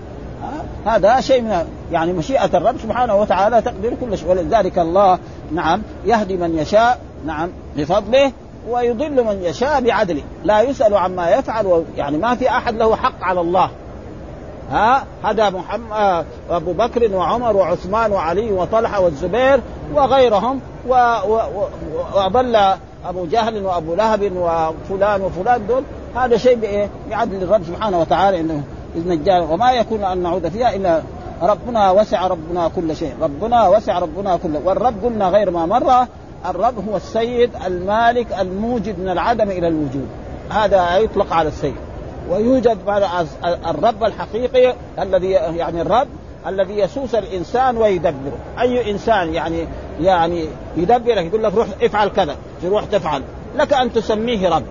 [0.85, 4.29] هذا شيء من يعني مشيئة الرب سبحانه وتعالى تقدر كل شيء.
[4.29, 5.19] ولذلك الله
[5.51, 8.31] نعم يهدي من يشاء نعم بفضله
[8.69, 10.23] ويضل من يشاء بعدله.
[10.43, 13.69] لا يسأل عما يفعل يعني ما في أحد له حق على الله.
[14.71, 19.59] ها هدى محمد آه، أبو بكر وعمر وعثمان وعلي وطلحة والزبير
[19.93, 22.55] وغيرهم وأضل
[23.05, 25.83] أبو جهل وأبو لهب وفلان وفلان دول.
[26.15, 28.63] هذا شيء بإيه؟ بعدل الرب سبحانه وتعالى إنه
[28.95, 31.01] اذ نجانا وما يكون أن نعود فيها إلا
[31.41, 36.07] ربنا وسع ربنا كل شيء، ربنا وسع ربنا كل والرب قلنا غير ما مره
[36.45, 40.07] الرب هو السيد المالك الموجد من العدم إلى الوجود.
[40.49, 41.75] هذا يطلق على السيد.
[42.29, 42.77] ويوجد
[43.43, 46.07] الرب الحقيقي الذي يعني الرب
[46.47, 48.37] الذي يسوس الإنسان ويدبره.
[48.59, 49.67] أي إنسان يعني
[50.01, 50.45] يعني
[50.77, 52.35] يدبرك يقول لك روح افعل كذا.
[52.61, 53.23] تروح تفعل.
[53.55, 54.63] لك أن تسميه رب.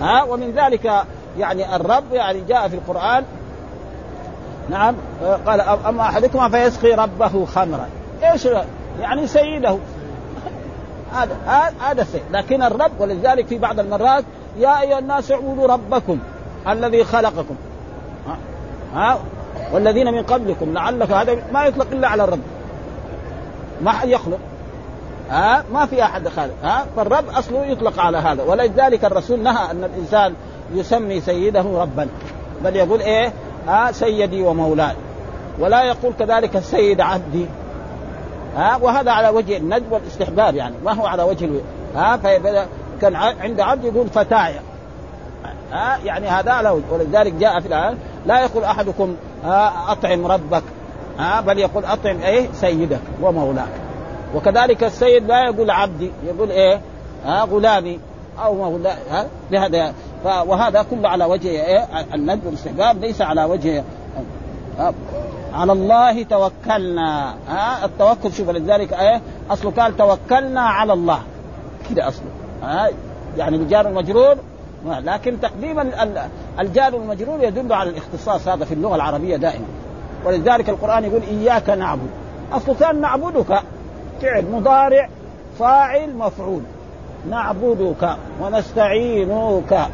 [0.00, 0.92] ها؟ ومن ذلك
[1.38, 3.24] يعني الرب يعني جاء في القرآن.
[4.70, 4.94] نعم.
[5.46, 7.88] قال اما أحدكما فيسقي ربه خمرا؟
[8.22, 8.48] إيش
[9.00, 9.78] يعني سيده؟
[11.12, 11.36] هذا
[11.80, 14.24] هذا الشيء لكن الرب ولذلك في بعض المرات
[14.58, 16.18] يا أيها الناس اعبدوا ربكم
[16.68, 17.56] الذي خلقكم.
[18.26, 18.38] ها,
[18.94, 19.18] ها
[19.72, 22.40] والذين من قبلكم لعلك هذا ما يطلق إلا على الرب.
[23.82, 24.38] ما حد يخلق.
[25.30, 26.54] ها ما في أحد خالق.
[26.62, 28.42] ها فالرب أصله يطلق على هذا.
[28.42, 30.34] ولذلك الرسول نهى أن الإنسان
[30.74, 32.08] يسمي سيده ربا.
[32.64, 33.32] بل يقول إيه؟
[33.68, 34.96] ها سيدي ومولاي.
[35.58, 37.46] ولا يقول كذلك السيد عبدي.
[38.56, 41.60] ها وهذا على وجه الندب والاستحباب يعني ما هو على وجه ألو...
[41.96, 42.16] ها
[43.00, 44.60] كان عند عبد يقول فتايا
[45.72, 49.16] ها يعني هذا على وجه ولذلك جاء في الآية لا يقول أحدكم
[49.88, 50.62] أطعم ربك
[51.18, 53.68] ها بل يقول أطعم إيه؟ سيدك ومولاك.
[54.34, 56.80] وكذلك السيد لا يقول عبدي يقول إيه؟
[57.24, 58.00] ها غلامي
[58.44, 63.84] أو مولا ها بهذا وهذا كله على وجه إيه؟ الندب والاستحباب ليس على وجه
[65.56, 67.34] على الله توكلنا.
[67.48, 71.18] ها؟ التوكل شوف لذلك إيه؟ أصله قال توكلنا على الله.
[71.90, 72.26] كده أصله.
[72.62, 72.88] ها؟
[73.36, 74.36] يعني الجار المجرور
[74.86, 75.80] لكن تقديم
[76.60, 79.66] الجار المجرور يدل على الاختصاص هذا في اللغة العربية دائما.
[80.24, 82.10] ولذلك القرآن يقول إياك نعبد.
[82.52, 83.62] أصله كان نعبدك.
[84.22, 85.08] فعل مضارع
[85.58, 86.62] فاعل مفعول.
[87.30, 89.88] نعبدك ونستعينك.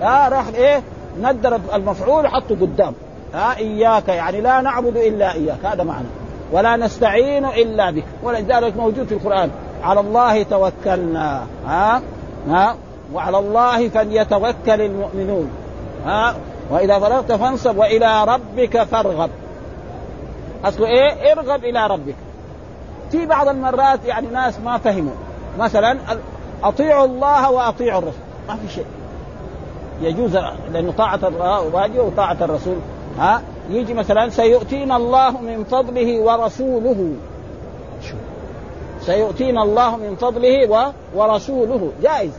[0.00, 0.82] لا راح إيه؟
[1.20, 2.94] ندر المفعول حطه قدام.
[3.34, 4.08] ها إياك.
[4.08, 5.64] يعني لا نعبد إلا إياك.
[5.64, 6.06] هذا معنى.
[6.52, 8.04] ولا نستعين إلا بك.
[8.22, 9.50] ولذلك موجود في القرآن.
[9.82, 11.46] على الله توكلنا.
[11.66, 12.02] ها
[12.48, 12.76] ها.
[13.12, 15.50] وعلى الله فليتوكل المؤمنون.
[16.06, 16.34] ها.
[16.70, 19.30] وإذا فرغت فانصب وإلى ربك فارغب.
[20.64, 22.14] أصله إيه؟ ارغب إلى ربك.
[23.10, 25.14] في بعض المرات يعني ناس ما فهموا.
[25.58, 25.98] مثلا
[26.64, 28.20] أطيعوا الله وأطيعوا الرسول.
[28.48, 28.86] ما في شيء.
[30.02, 30.36] يجوز
[30.72, 31.20] لأنه طاعة
[31.72, 32.76] واجب وطاعة الرسول.
[33.18, 37.12] ها يجي مثلا سيؤتينا الله من فضله ورسوله.
[39.00, 40.92] سيؤتينا الله من فضله و...
[41.14, 41.92] ورسوله.
[42.02, 42.30] جائز.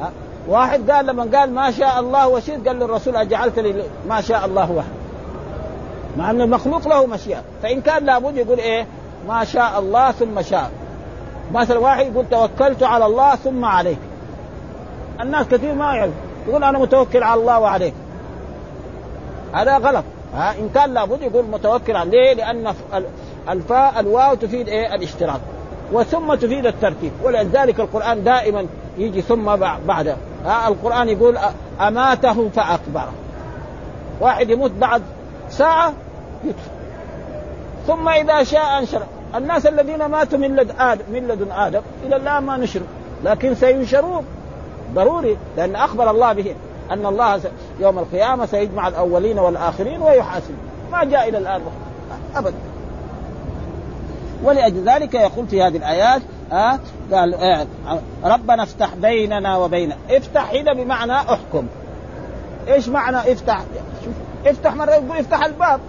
[0.00, 0.10] ها
[0.48, 4.72] واحد قال لما قال ما شاء الله وشئت قال للرسول أجعلت لي ما شاء الله
[4.72, 4.92] وحده.
[6.16, 7.42] مع أن المخلوق له مشيئة.
[7.62, 8.86] فإن كان لابد يقول إيه؟
[9.28, 10.70] ما شاء الله ثم شاء.
[11.52, 13.98] مثلا واحد يقول توكلت على الله ثم عليك.
[15.20, 16.12] الناس كثير ما يعرف.
[16.48, 17.94] يقول أنا متوكل على الله وعليك.
[19.52, 20.04] هذا غلط.
[20.34, 22.74] ها؟ إن كان لابد يقول متوكل عليه لأن
[23.48, 25.40] الفاء الواو تفيد إيه؟ الاشتراك.
[25.92, 28.66] وثم تفيد الترتيب ولذلك القرآن دائما
[28.98, 29.56] يجي ثم
[29.86, 31.38] بعد ها؟ القرآن يقول
[31.80, 33.12] أماته فاكبره
[34.20, 35.02] واحد يموت بعد
[35.50, 35.92] ساعة
[36.44, 36.70] يدفن.
[37.86, 39.02] ثم إذا شاء أنشر.
[39.34, 42.86] الناس الذين ماتوا من لد آدم من لدن آدم إلى الآن ما نشروا.
[43.24, 44.24] لكن سينشرون.
[44.94, 45.36] ضروري.
[45.56, 46.54] لأن أخبر الله به.
[46.90, 47.40] أن الله
[47.80, 50.54] يوم القيامة سيجمع الأولين والآخرين ويحاسب.
[50.92, 51.60] ما جاء إلى الآن.
[52.36, 52.56] أبدا.
[54.44, 56.22] ولأجل ذلك يقول في هذه الآيات
[56.52, 56.78] آه
[57.12, 57.66] قال آه
[58.24, 61.66] ربنا افتح بيننا وبين افتح هنا بمعنى احكم.
[62.68, 63.60] إيش معنى افتح؟
[64.46, 65.80] افتح مرة يقول افتح الباب.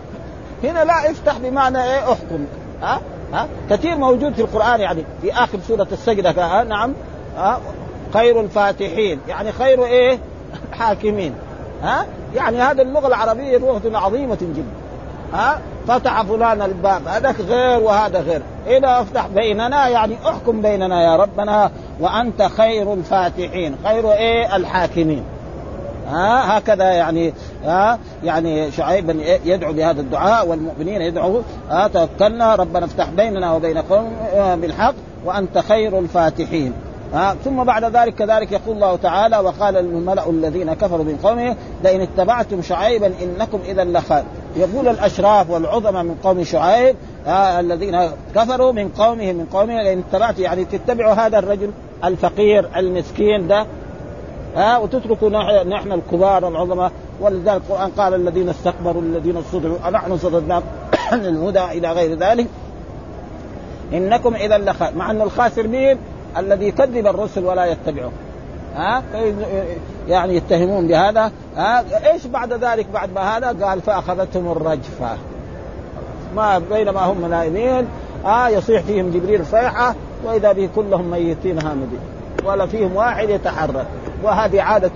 [0.64, 2.46] هنا لا افتح بمعنى إيه؟ احكم.
[2.82, 3.00] ها آه؟
[3.36, 6.92] ها كثير موجود في القرآن يعني في آخر سورة السجدة آه نعم
[7.38, 7.60] آه
[8.12, 9.20] خير الفاتحين.
[9.28, 10.18] يعني خير إيه؟
[10.72, 11.34] حاكمين
[11.82, 14.64] ها؟ يعني هذه اللغة العربية لغة عظيمة جدا
[15.32, 18.42] ها؟ فتح فلان الباب هذاك غير وهذا غير.
[18.66, 25.24] إذا أفتح بيننا يعني احكم بيننا يا ربنا وأنت خير الفاتحين خير إيه؟ الحاكمين
[26.08, 27.34] ها؟ هكذا يعني
[27.64, 34.10] ها؟ يعني شعيب يدعو بهذا الدعاء والمؤمنين يدعوا ها؟ توكلنا ربنا افتح بيننا وبين قوم
[34.34, 36.72] بالحق وأنت خير الفاتحين.
[37.12, 42.00] ها ثم بعد ذلك كذلك يقول الله تعالى وقال الملأ الذين كفروا من قومه لئن
[42.00, 44.24] اتبعتم شعيبا إنكم إذا لخال.
[44.56, 46.96] يقول الأشراف والعظماء من قوم شعيب
[47.26, 51.70] آه الذين كفروا من قومه من قومه لئن اتبعت يعني تتبعوا هذا الرجل
[52.04, 53.66] الفقير المسكين ده
[54.56, 60.66] ها آه وتتركوا نحن الكبار العظماء ولذلك القرآن قال الذين استكبروا الذين استضعفوا أنحن صددناكم
[61.12, 62.46] الهدى إلى غير ذلك.
[63.92, 65.98] إنكم إذا لخاسر مع أن الخاسر مين؟
[66.36, 68.10] الذي يكذب الرسل ولا يتبعه.
[68.76, 69.02] ها؟
[70.08, 71.32] يعني يتهمون بهذا.
[71.56, 75.16] ها؟ إيش بعد ذلك؟ بعد ما هذا قال فأخذتهم الرجفة.
[76.36, 77.88] ما بينما هم نائمين
[78.24, 82.00] ها يصيح فيهم جبريل صيحة وإذا به كلهم ميتين هامدين
[82.44, 83.86] ولا فيهم واحد يتحرك.
[84.22, 84.90] وهذه عادة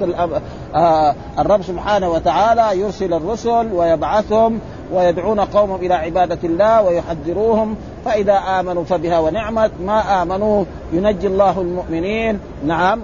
[0.74, 4.60] آه الرب سبحانه وتعالى يرسل الرسل ويبعثهم
[4.92, 9.70] ويدعون قومهم إلى عبادة الله ويحذروهم فإذا آمنوا فبها ونعمت.
[9.86, 12.40] ما آمنوا ينجي الله المؤمنين.
[12.66, 13.00] نعم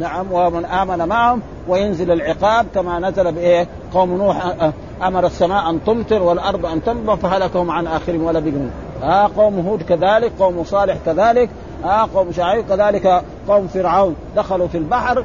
[0.00, 4.54] نعم ومن آمن معهم وينزل العقاب كما نزل بإيه؟ قوم نوح
[5.02, 8.70] أمر السماء أن تمطر والأرض أن تنبع فهلكهم عن آخرهم ولا بقوا
[9.02, 11.50] آه قوم هود كذلك قوم صالح كذلك.
[11.84, 14.16] آه قوم شعيب كذلك قوم فرعون.
[14.36, 15.24] دخلوا في البحر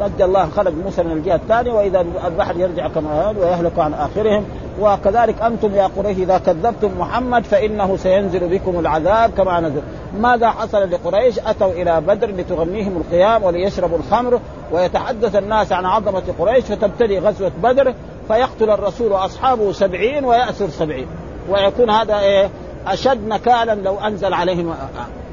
[0.00, 4.44] نجى الله خلق موسى من الجهة الثانية وإذا البحر يرجع كما ويهلك عن آخرهم.
[4.80, 9.82] وكذلك أنتم يا قريش إذا كذبتم محمد فإنه سينزل بكم العذاب كما نزل.
[10.20, 14.40] ماذا حصل لقريش؟ أتوا إلى بدر لتغنيهم القيام وليشربوا الخمر
[14.72, 17.94] ويتحدث الناس عن عظمة قريش فتبتدي غزوة بدر
[18.28, 21.06] فيقتل الرسول وأصحابه سبعين ويأسر سبعين.
[21.50, 22.50] ويكون هذا إيه؟
[22.86, 24.74] أشد نكالا لو أنزل عليهم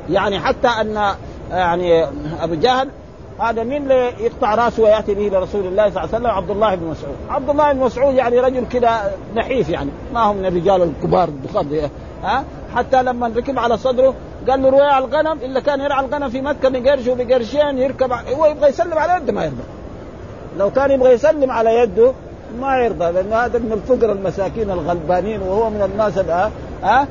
[0.10, 1.14] يعني حتى أن
[1.52, 2.04] يعني
[2.42, 2.90] أبو جهل
[3.40, 6.76] هذا مين اللي يقطع رأسه ويأتي به لرسول الله صلى الله عليه وسلم عبد الله
[6.76, 10.82] بن مسعود، عبد الله بن مسعود يعني رجل كذا نحيف يعني ما هم من الرجال
[10.82, 11.70] الكبار الضخام
[12.24, 12.44] ها؟
[12.76, 14.14] حتى لما ركب على صدره
[14.50, 18.46] قال له روي على الغنم إلا كان يرعى الغنم في مكة بقرش وبقرشين يركب هو
[18.46, 19.64] يبغى يسلم على يده ما يرضى.
[20.58, 22.14] لو كان يبغى يسلم على يده
[22.62, 26.52] ما يرضى لأنه هذا من الفقراء المساكين الغلبانين وهو من الناس ها؟
[26.84, 27.08] ها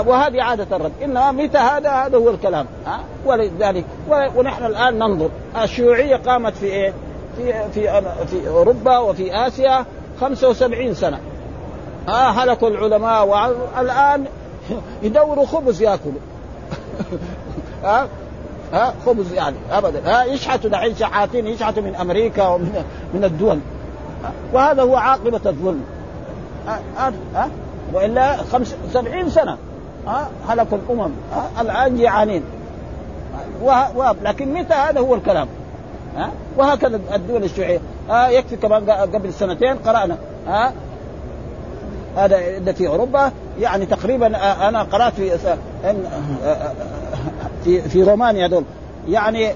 [0.00, 5.30] وهذه عادة الرب إنما متى هذا؟ هذا هو الكلام ها؟ ولذلك ونحن الآن ننظر.
[5.62, 6.92] الشيوعية قامت في إيه؟
[7.36, 9.84] في في في أوروبا وفي آسيا
[10.20, 11.18] 75 سنة.
[12.08, 14.24] ها؟ هلكوا العلماء والآن
[15.02, 16.20] يدوروا خبز يأكلوا.
[17.84, 18.08] ها؟
[18.72, 20.00] ها؟ خبز يعني ابدا.
[20.04, 23.58] ها؟ يشحتوا دحين شحاتين يشحتوا من أمريكا ومن من الدول.
[24.52, 25.84] وهذا هو عاقبة الظلم.
[26.66, 27.48] ها ها
[27.92, 29.58] وإلا خمس سبعين سنة.
[30.06, 31.10] ها هلكوا الأمم.
[31.32, 32.42] ها الآن جيعانين
[34.22, 35.48] لكن متى هذا هو الكلام؟
[36.16, 37.80] ها وهكذا الدول الشيوعية.
[38.10, 40.16] ها يكفي كمان قبل سنتين قرأنا.
[40.46, 40.72] ها
[42.16, 43.32] هذا في أوروبا.
[43.60, 44.26] يعني تقريبا
[44.68, 45.38] أنا قرأت في
[47.64, 48.64] في في رومانيا دول.
[49.08, 49.52] يعني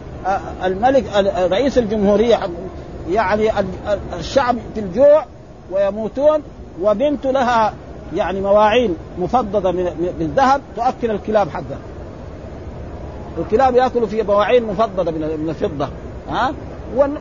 [0.65, 1.05] الملك
[1.51, 2.39] رئيس الجمهورية
[3.11, 3.51] يعني
[4.19, 5.25] الشعب في الجوع
[5.71, 6.42] ويموتون
[6.83, 7.75] وبنت لها
[8.14, 9.87] يعني مواعين مفضدة من
[10.21, 11.79] الذهب تؤكل الكلاب حقها.
[13.38, 15.88] الكلاب يأكلوا في مواعين مفضله من الفضة
[16.29, 16.53] ها؟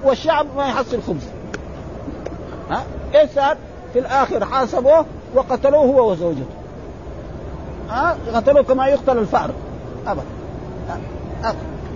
[0.04, 1.24] والشعب ما يحصل خبز.
[2.71, 2.84] ها؟
[3.15, 3.32] إيش؟
[3.93, 6.45] في الآخر حاسبوه وقتلوه هو وزوجته.
[7.89, 9.52] ها؟ قتلوه كما يقتل الفأر.
[10.08, 10.24] ابدا.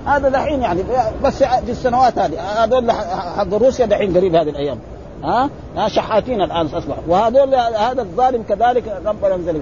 [0.06, 0.84] هذا دحين يعني
[1.24, 2.92] بس في السنوات هذه هذول
[3.38, 4.78] حق روسيا دحين قريب هذه الأيام.
[5.24, 5.50] ها؟
[5.88, 7.04] شحاتين الآن أصبحوا.
[7.08, 9.62] وهذول هذا الظالم كذلك ربنا انزل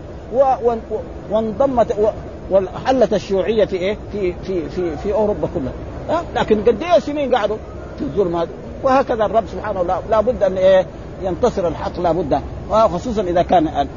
[1.31, 1.95] وانضمت
[2.51, 5.73] وحلت الشيوعية في إيه؟ في في في في أوروبا كلها.
[6.09, 7.57] ها؟ لكن قد إيه سنين قعدوا
[7.97, 8.49] في الظلم هذا؟
[8.83, 10.85] وهكذا الرب سبحانه لا, لا بد أن إيه؟
[11.23, 12.41] ينتصر الحق لا بد.
[12.69, 13.87] وخصوصا إذا كان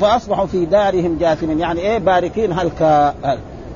[0.00, 1.60] فأصبحوا في دارهم جاثمين.
[1.60, 3.14] يعني إيه باركين هلكا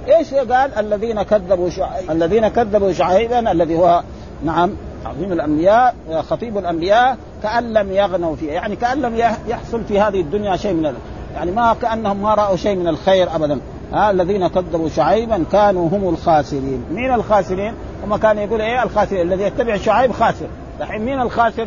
[0.09, 4.03] إيش قال؟ الذين كذبوا شعيب الذين كذبوا شعيبا الذي هو
[4.45, 4.71] نعم
[5.07, 5.95] عظيم الأنبياء
[6.31, 8.53] خطيب الأنبياء كأن لم يغنوا فيه.
[8.53, 9.17] يعني كأن لم
[9.49, 10.95] يحصل في هذه الدنيا شيء من
[11.35, 13.61] يعني ما كأنهم ما رأوا شيء من الخير ابدا.
[13.93, 16.85] ها الذين كذبوا شعيبا كانوا هم الخاسرين.
[16.93, 20.47] مين الخاسرين؟ هم كان يقول إيه الخاسرين الذي يتبع شعيب خاسر.
[20.81, 21.65] الحين مين الخاسر؟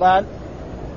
[0.00, 0.24] بال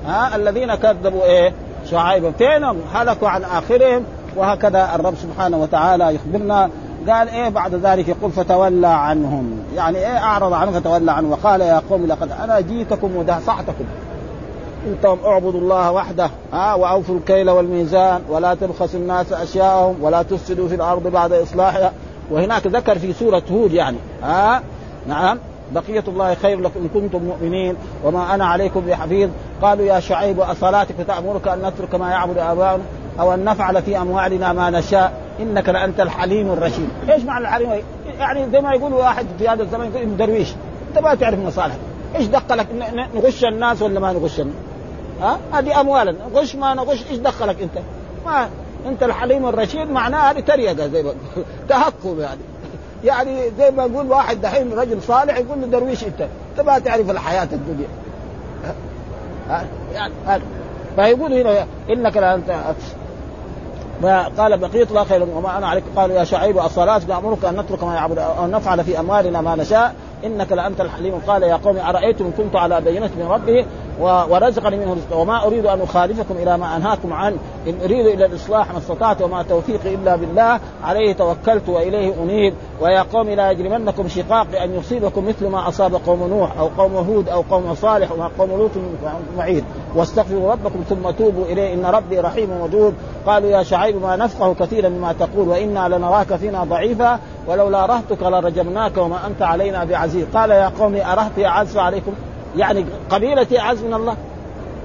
[0.06, 1.52] ها الذين كذبوا إيه؟
[1.84, 4.04] شعيب فينهم هلكوا عن آخرهم
[4.36, 6.70] وهكذا الرب سبحانه وتعالى يخبرنا.
[7.08, 9.58] قال إيه بعد ذلك؟ يقول فتولى عنهم.
[9.76, 11.32] يعني إيه أعرض عنهم فتولى عنهم.
[11.32, 13.84] وقال يا قوم لقد أنا جيتكم ودهصحتكم
[14.86, 20.74] أنتم اعبدوا الله وحده ها وأوفوا الكيل والميزان ولا تبخسوا الناس أشياءهم ولا تفسدوا في
[20.74, 21.92] الأرض بعد إصلاحها.
[22.30, 24.62] وهناك ذكر في سورة هود يعني ها
[25.06, 25.38] نعم.
[25.72, 29.30] بقية الله خير لكم إن كنتم مؤمنين وما أنا عليكم بحفيظ.
[29.62, 32.84] قالوا يا شعيب أصلاتك تأمرك أن نترك ما يعبد آباؤنا
[33.20, 36.88] أو أن نفعل في أموالنا ما نشاء؟ إنك لأنت الحليم الرشيد.
[37.10, 37.82] إيش معنى الحليم؟
[38.18, 40.48] يعني زي ما يقول واحد في هذا الزمن يقول درويش
[40.88, 41.78] أنت ما تعرف مصالحك.
[42.16, 42.66] إيش دخلك؟
[43.14, 44.56] نغش الناس ولا ما نغش الناس؟
[45.22, 47.04] ها؟ هذه اموالا نغش ما نغش.
[47.10, 47.84] إيش دخلك أنت؟
[48.26, 48.48] ما
[48.86, 51.12] أنت الحليم الرشيد معناه هذه تريقة زي ما
[51.68, 52.40] تهكم يعني.
[53.04, 56.20] يعني زي ما يقول واحد دحين رجل صالح يقول له درويش انت.
[56.20, 57.88] انت ما تعرف الحياة الدنيا.
[59.48, 60.42] ها؟ يعني
[60.96, 62.60] فيقول هنا إنك لا أنت
[64.02, 65.84] فقال بقيت الله خير وما أنا عليك.
[65.96, 69.94] قالوا يا شعيب الصلاة نأمرك أن نترك ما يعبد أو نفعل في أموالنا ما نشاء.
[70.24, 71.14] إنك لأنت الحليم.
[71.26, 73.66] قال يا قوم أرأيتم كنت على بينة من ربه
[74.00, 77.36] ورزقني منه رزقا وما أريد أن أخالفكم إلى ما أنهاكم عنه.
[77.66, 82.54] إن أريد إلا الإصلاح ما استطعت وما توفيقي إلا بالله عليه توكلت وإليه أنيب.
[82.80, 87.28] ويا قوم لا يجرمنكم شقاق أن يصيبكم مثل ما أصاب قوم نوح أو قوم هود
[87.28, 88.70] أو قوم صالح وما قوم لوط
[89.36, 91.74] معين واستغفروا ربكم ثم توبوا إليه.
[91.74, 92.94] إن ربي رحيم ودود
[93.26, 95.48] قالوا يا شعيب ما نفقه كثيرا مما تقول.
[95.48, 97.18] وإنا لنراك فينا ضعيفا.
[97.46, 100.26] ولولا رهتك لرجمناك وما أنت علينا بعزيز.
[100.34, 102.12] قال يا قوم ارهتي أعز عليكم؟
[102.56, 104.16] يعني قبيلتي أعز من الله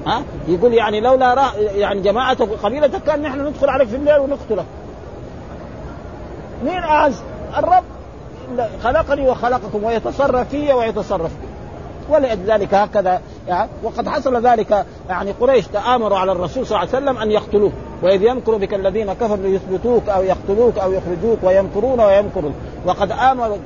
[0.07, 1.51] ها يقول يعني لولا.
[1.75, 4.65] يعني جماعتك قبيلتك كان نحن ندخل عليك في الليل ونقتلك
[6.63, 7.21] مين أعز؟
[7.57, 7.83] الرب
[8.83, 11.52] خلقني وخلقكم ويتصرف في ويتصرف بي
[12.09, 17.17] ولذلك هكذا يعني وقد حصل ذلك يعني قريش تآمروا على الرسول صلى الله عليه وسلم
[17.17, 17.71] أن يقتلوه
[18.03, 22.53] وإذ يمكر بك الذين كفروا ليثبتوك أو يقتلوك أو يخرجوك ويمكرون ويمكرون.
[22.85, 23.57] وقد آمروا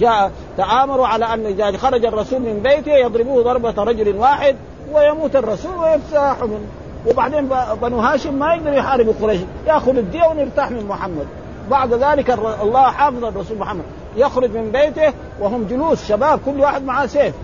[0.00, 4.56] جاء تآمروا على أن إذا خرج الرسول من بيته يضربوه ضربة رجل واحد
[4.92, 6.66] ويموت الرسول ويفتح منه.
[7.10, 7.48] وبعدين
[7.82, 11.26] بنو هاشم ما يقدر يحاربوا قريش ياخذ الدية ونرتاح من محمد.
[11.70, 12.30] بعد ذلك
[12.62, 13.84] الله حافظ الرسول محمد.
[14.16, 17.34] يخرج من بيته وهم جلوس شباب كل واحد معاه سيف.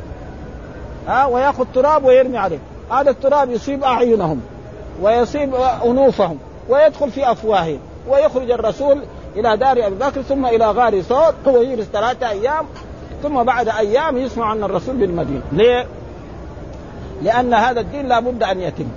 [1.07, 2.59] ها وياخذ تراب ويرمي عليه.
[2.91, 4.41] هذا التراب يصيب أعينهم
[5.03, 9.03] ويصيب أنوفهم ويدخل في أفواههم ويخرج الرسول
[9.37, 12.67] إلى دار أبي بكر ثم إلى غار صوت هو يجلس ثلاثة أيام
[13.23, 15.43] ثم بعد أيام يسمع عن الرسول بالمدينة.
[15.53, 15.87] ليه؟
[17.23, 18.89] لأن هذا الدين لابد أن يتم.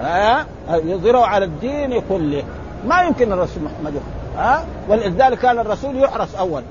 [0.00, 2.42] ها؟ يظهره على الدين كله.
[2.86, 4.00] ما يمكن الرسول محمد
[4.36, 6.62] ها؟ ولذلك كان الرسول يحرس أول.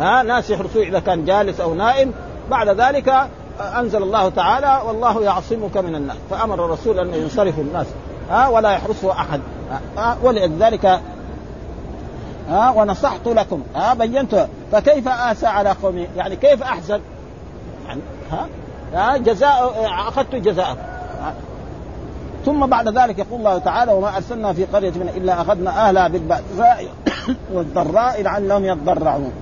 [0.00, 2.12] ها؟ ناس يحرسوه إذا كان جالس أو نائم.
[2.52, 3.14] بعد ذلك
[3.60, 6.16] أنزل الله تعالى والله يعصمك من الناس.
[6.30, 7.86] فأمر الرسول أن ينصرف الناس
[8.30, 9.40] ها ولا يحرسه أحد
[9.96, 11.00] ها ولذلك
[12.48, 17.00] ها ونصحت لكم ها بينت فكيف آسى على قومي يعني كيف أحزن؟
[17.86, 18.00] يعني
[18.32, 18.46] ها
[18.94, 20.76] ها جزاء أخذت جزاء
[22.44, 26.86] ثم بعد ذلك يقول الله تعالى وما أرسلنا في قرية من إلا أخذنا أهلها بالبأساء
[27.52, 29.32] والضراء لعلهم يضرعون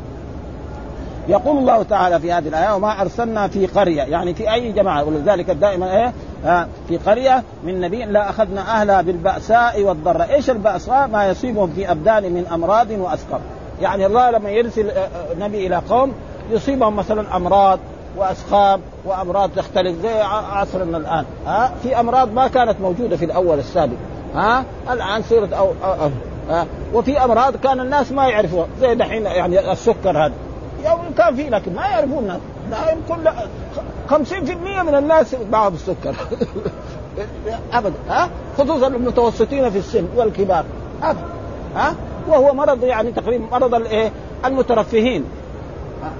[1.28, 5.50] يقول الله تعالى في هذه الآية وما أرسلنا في قرية يعني في أي جماعة ولذلك
[5.50, 6.12] دائما إيه؟
[6.46, 11.90] آه في قرية من نبي لا أخذنا أهلها بالبأساء والضراء، إيش البأساء؟ ما يصيبهم في
[11.90, 13.40] أبدان من أمراض واسقام،
[13.80, 14.90] يعني الله لما يرسل
[15.38, 16.12] نبي إلى قوم
[16.50, 17.78] يصيبهم مثلا أمراض
[18.16, 20.20] واسقام وأمراض تختلف زي
[20.52, 21.24] عصرنا الآن.
[21.46, 23.96] ها؟ في أمراض ما كانت موجودة في الأول السابق.
[24.34, 26.10] ها؟ الآن صارت أو, أو, أو
[26.50, 30.32] ها؟ وفي أمراض كان الناس ما يعرفوها زي دحين يعني السكر هذا.
[30.84, 32.40] يوم كان في لكن ما يعرفون
[33.08, 33.30] كل
[34.10, 34.12] 50%
[34.82, 36.14] من الناس معهم السكر.
[37.72, 40.64] ابدا ها؟ خصوصا المتوسطين في السن والكبار.
[41.02, 41.24] ابدا
[41.76, 41.94] ها؟
[42.28, 44.10] وهو مرض يعني تقريبا مرض الايه
[44.44, 45.24] المترفهين.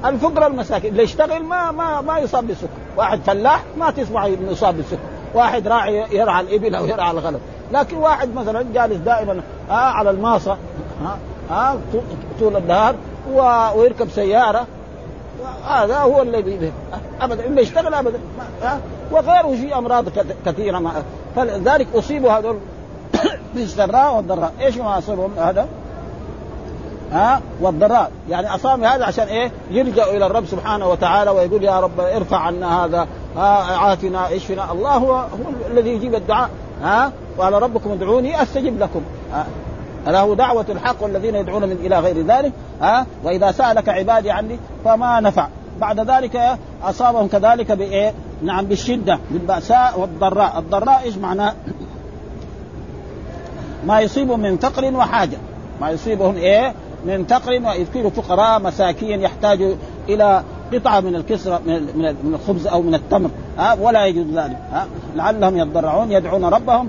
[0.04, 0.90] الفقراء المساكين.
[0.90, 4.98] اللي يشتغل ما ما ما يصاب بالسكر واحد فلاح ما تسمع انه يصاب بالسكر
[5.34, 7.40] واحد راعي يرعى الإبل أو يرعى الغنم.
[7.72, 10.56] لكن واحد مثلا جالس دائما ها على الماصة
[11.02, 11.18] ها
[11.50, 11.78] ها
[12.40, 12.94] طول النهار
[13.30, 14.66] ويركب سيارة.
[15.66, 16.72] هذا هو اللي
[17.20, 18.20] أبدا الا يشتغل أبدا.
[19.10, 20.04] وغيره في أمراض
[20.46, 21.02] كثيرة ما.
[21.36, 22.58] فلذلك أصيبوا هذول
[23.54, 24.52] بالسراء والضراء.
[24.60, 25.68] إيش ما اصيبهم هذا؟
[27.12, 28.10] ها؟ والضراء.
[28.28, 32.84] يعني اصاب هذا عشان إيه؟ يلجا إلى الرب سبحانه وتعالى ويقول يا رب ارفع عنا
[32.84, 33.06] هذا.
[33.36, 34.72] عافنا اشفنا.
[34.72, 35.26] الله هو, هو
[35.70, 36.50] الذي يجيب الدعاء.
[36.82, 39.02] ها؟ قال ربكم ادعوني أستجب لكم.
[40.06, 45.20] له دعوة الحق والذين يدعون من إلى غير ذلك ها وإذا سألك عبادي عني فما
[45.20, 45.48] نفع
[45.80, 51.54] بعد ذلك أصابهم كذلك بإيه؟ نعم بالشدة بالبأساء والضراء الضراء إيش معناه؟
[53.86, 55.36] ما يصيبهم من فقر وحاجة
[55.80, 56.74] ما يصيبهم إيه؟
[57.04, 59.74] من فقر ويذكروا فقراء مساكين يحتاجوا
[60.08, 60.42] إلى
[60.72, 64.86] قطعة من الكسرة من الخبز أو من التمر ها ولا يجوز ذلك ها
[65.16, 66.88] لعلهم يضرعون يدعون ربهم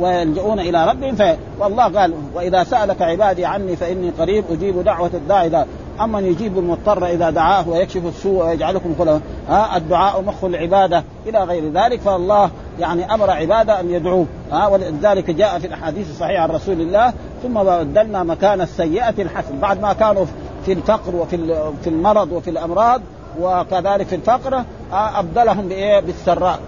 [0.00, 1.16] ويلجؤون إلى ربهم.
[1.16, 1.22] ف...
[1.60, 5.66] والله قال وإذا سألك عبادي عني فإني قريب أجيب دعوة الداعي إذا
[6.00, 11.72] أمن يجيب المضطر إذا دعاه ويكشف السوء ويجعلكم خلفاء ها الدعاء مخ العبادة إلى غير
[11.72, 12.00] ذلك.
[12.00, 17.12] فالله يعني أمر عبادة أن يدعوه ها ولذلك جاء في الأحاديث الصحيحة عن رسول الله
[17.42, 20.24] ثم بدلنا مكان السيئة الحسن بعد ما كانوا
[20.66, 21.36] في الفقر وفي
[21.82, 23.00] في المرض وفي الأمراض
[23.40, 24.62] وكذلك في الفقر
[24.92, 26.58] أبدلهم بإيه؟ بالسراء.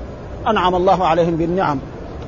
[0.46, 1.78] أنعم الله عليهم بالنعم.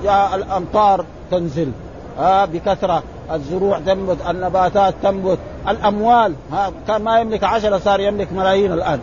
[0.03, 1.73] جاء الأمطار تنزل.
[2.19, 3.03] ها بكثرة.
[3.33, 5.39] الزروع تنبت النباتات تنبت.
[5.69, 9.01] الأموال ها كان ما يملك عشرة صار يملك ملايين الآن.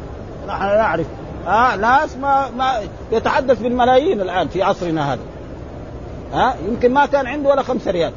[0.47, 1.05] نحن نعرف.
[1.47, 2.73] ها ناس ما ما
[3.11, 5.21] يتحدث بالملايين الآن في عصرنا هذا.
[6.33, 8.11] ها يمكن ما كان عنده ولا خمسة ريال.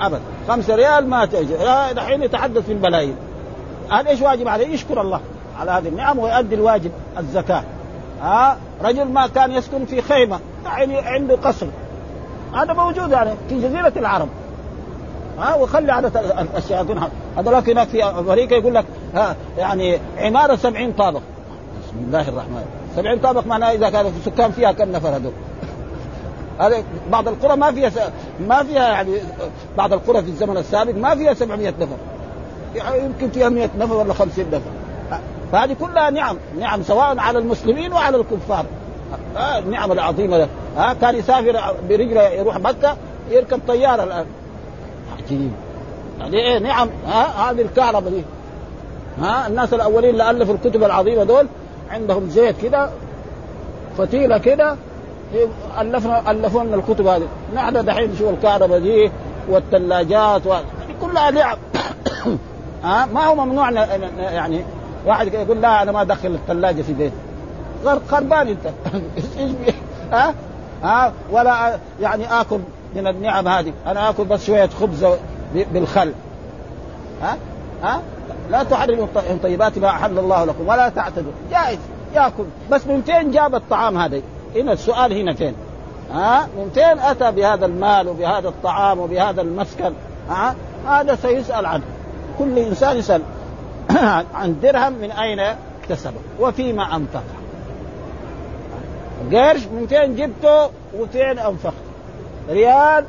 [0.00, 1.54] ابدا خمسة ريال ما تجي
[1.92, 3.16] دحين يتحدث بالملايين.
[3.90, 5.20] هذا إيش واجب عليه؟ يشكر الله
[5.60, 7.62] على هذه النعم ويؤدي الواجب الزكاة.
[8.22, 10.40] ها رجل ما كان يسكن في خيمة.
[10.66, 11.66] يعني عنده قصر.
[12.54, 14.28] هذا موجود يعني في جزيرة العرب.
[15.38, 16.16] ها وخلي عدد
[16.56, 17.00] الشياطين
[17.36, 18.84] هذولاك هناك في أمريكا يقول لك
[19.14, 21.20] ها يعني عمارة 70 طابق.
[21.82, 22.64] بسم الله الرحمن.
[22.96, 25.32] 70 طابق معناه إذا كان السكان فيها كم نفر هذول؟
[26.60, 27.98] هذا بعض القرى ما فيها س...
[28.48, 29.18] ما فيها يعني
[29.78, 31.96] بعض القرى في الزمن السابق ما فيها 700 نفر.
[32.74, 34.70] يعني يمكن فيها 100 نفر ولا 50 نفر.
[35.52, 38.64] فهذه كلها نعم نعم سواء على المسلمين وعلى الكفار.
[39.36, 42.96] آه النعم العظيمة ها آه كان يسافر برجله يروح مكة
[43.30, 44.26] يركب طيارة الآن.
[45.18, 45.52] عجيب.
[46.20, 48.22] يعني إيه نعم ها هذه الكهرباء دي.
[49.20, 51.46] ها الناس الأولين اللي الفوا الكتب العظيمة دول
[51.90, 52.90] عندهم زيت كده
[53.98, 54.76] فتيلة كده
[55.80, 57.28] ألفنا الفوا لنا الكتب هذه.
[57.54, 59.10] نحن دحين نشوف الكهرباء دي
[59.48, 60.54] والثلاجات و...
[61.02, 61.56] كلها نعم.
[62.84, 63.70] ها ما هو ممنوع
[64.18, 64.64] يعني
[65.06, 67.16] واحد يقول لا أنا ما أدخل الثلاجة في بيتي.
[68.08, 68.72] خربان انت.
[70.12, 70.34] ها؟
[70.82, 72.58] ها؟ ولا يعني آكل
[72.94, 73.72] من النعم هذه.
[73.86, 75.06] أنا آكل بس شوية خبز
[75.54, 76.12] بالخل.
[77.22, 77.36] ها؟
[77.82, 78.00] ها؟
[78.50, 79.06] لا تحرموا
[79.42, 81.32] طيبات ما أحل الله لكم ولا تعتدوا.
[81.50, 81.78] جائز.
[82.14, 82.44] يأكل.
[82.70, 84.20] بس من فين جاب الطعام هذا؟
[84.56, 85.54] هنا السؤال هنا فين؟
[86.12, 89.92] ها؟ من فين أتى بهذا المال وبهذا الطعام وبهذا المسكن؟
[90.30, 90.54] ها؟
[90.86, 91.84] هذا سيسأل عنه.
[92.38, 93.22] كل إنسان يسأل.
[94.34, 95.40] عن درهم من أين
[95.82, 97.43] اكتسبه وفيما أنفقه.
[99.32, 101.74] قرش من فين جبته وفين انفقته
[102.50, 103.04] ريال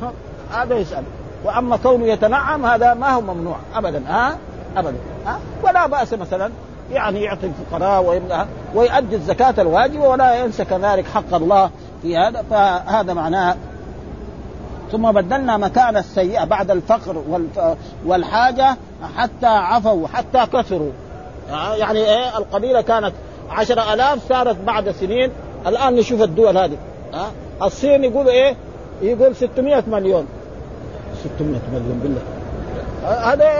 [0.54, 1.04] هذا يسأل.
[1.44, 3.56] وأما كونه يتنعم هذا ما هو ممنوع.
[3.74, 4.38] ابدا ها؟
[4.76, 4.96] ابدا
[5.26, 6.50] ها؟ ولا بأس مثلا
[6.92, 8.20] يعني يعطي الفقراء
[8.74, 11.70] ويؤدي الزكاة الواجبة ولا ينسى كذلك حق الله
[12.02, 12.44] في هذا.
[12.50, 13.56] فهذا معناه.
[14.92, 17.22] ثم بدلنا مكان السيئة بعد الفقر
[18.06, 18.76] والحاجة
[19.16, 20.92] حتى عفوا حتى كثروا.
[21.76, 23.12] يعني إيه؟ القبيلة كانت
[23.50, 25.30] عشرة ألاف صارت بعد سنين.
[25.66, 26.76] الآن نشوف الدول هذه.
[27.14, 27.30] ها؟
[27.62, 28.56] الصين يقول إيه؟
[29.02, 30.26] يقول 600 مليون.
[31.38, 32.20] 600 مليون بالله.
[33.04, 33.50] هذا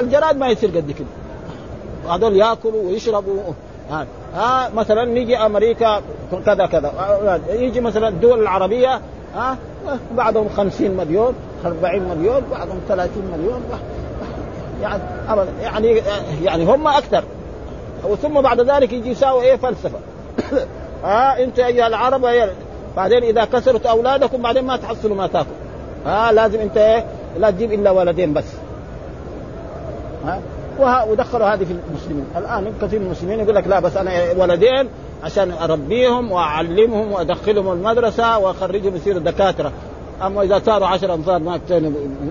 [0.00, 1.06] الجراد ما يصير قد كده.
[2.14, 3.38] هذول يأكلوا ويشربوا.
[3.90, 6.02] ها, ها؟ مثلا نيجي أمريكا
[6.46, 6.92] كذا كذا.
[7.50, 9.00] يجي مثلا الدول العربية
[9.34, 9.56] ها؟
[10.16, 11.34] بعضهم 50 مليون
[11.64, 13.62] 40 مليون بعضهم 30 مليون.
[14.82, 15.02] يعني
[15.62, 16.02] يعني
[16.42, 17.24] يعني هم أكثر.
[18.04, 19.98] وثم بعد ذلك يجي يساوي إيه؟ فلسفة.
[21.04, 22.26] ها أنت أيها العرب
[22.96, 25.48] بعدين إذا كسرت أولادكم بعدين ما تحصلوا ما تاكل
[26.06, 27.04] ها لازم أنت إيه؟
[27.38, 28.44] لا تجيب إلا ولدين بس.
[30.24, 30.40] ها؟
[31.08, 32.26] ودخلوا هذه في المسلمين.
[32.36, 34.88] الآن كثير من المسلمين يقول لك لا بس أنا ولدين
[35.24, 39.72] عشان أربيهم وأعلمهم وأدخلهم المدرسة وأخرجهم يصيروا دكاترة.
[40.22, 41.60] أما إذا صاروا 10 انفار ما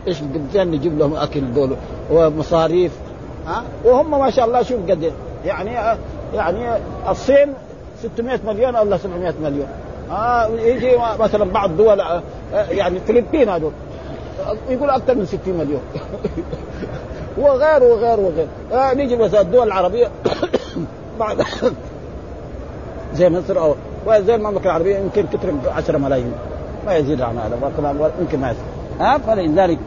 [0.08, 0.18] إيش
[0.56, 1.76] نجيب لهم أكل دول
[2.12, 2.92] ومصاريف؟
[3.48, 5.12] ها؟ وهم ما شاء الله شوف قد
[5.46, 5.98] يعني
[6.34, 7.54] يعني الصين
[8.04, 9.68] 600 مليون ولا 700 مليون.
[10.12, 12.22] آه يجي مثلا بعض دول آه،
[12.54, 13.72] يعني الفلبين هذول.
[14.70, 15.82] يقول أكثر من 60 مليون.
[17.38, 20.08] وغير وغير وغير آه نيجي مثلا الدول العربية.
[21.20, 21.44] بعد
[23.16, 23.76] زي مصر أو
[24.06, 26.34] وزي المملكة العربية يمكن تترك 10 ملايين.
[26.86, 27.72] ما يزيد عن هذا
[28.20, 28.64] يمكن ما يزيد.
[29.00, 29.80] ها فلذلك.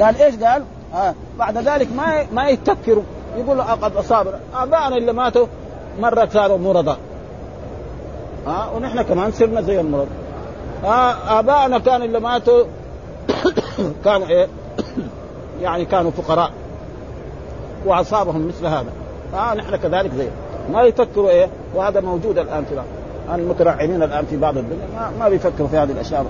[0.00, 0.62] قال إيش قال؟
[0.94, 3.02] آه بعد ذلك ما ما يتفكروا.
[3.36, 5.46] يقول قد اصاب ابائنا اللي ماتوا
[6.00, 6.96] مره صاروا مرضى.
[8.46, 10.10] ها آه ونحن كمان صرنا زي المرضى
[10.84, 12.64] آه ابائنا كانوا اللي ماتوا
[14.04, 14.46] كانوا إيه؟
[15.62, 16.50] يعني كانوا فقراء.
[17.86, 18.92] وأصابهم مثل هذا.
[19.34, 20.28] آه نحن كذلك زي.
[20.72, 22.82] ما يفكروا إيه؟ وهذا موجود الآن في
[23.34, 24.86] المترعمين الآن في بعض الدنيا.
[24.94, 26.26] ما, ما بيفكروا في هذه الأشياء.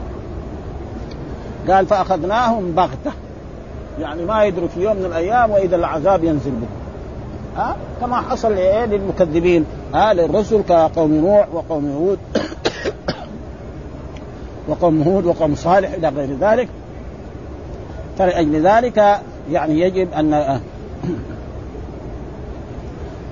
[1.69, 3.13] قال فأخذناهم بغتة.
[4.01, 6.82] يعني ما يدروا في يوم من الأيام وإذا العذاب ينزل بهم
[7.57, 9.65] ها؟ كما حصل إيه للمكذبين.
[9.95, 12.19] ها؟ للرسل كقوم نوح وقوم هود.
[14.69, 16.69] وقوم هود وقوم صالح إلى غير ذلك.
[18.19, 20.09] فلأجل ذلك يعني يجب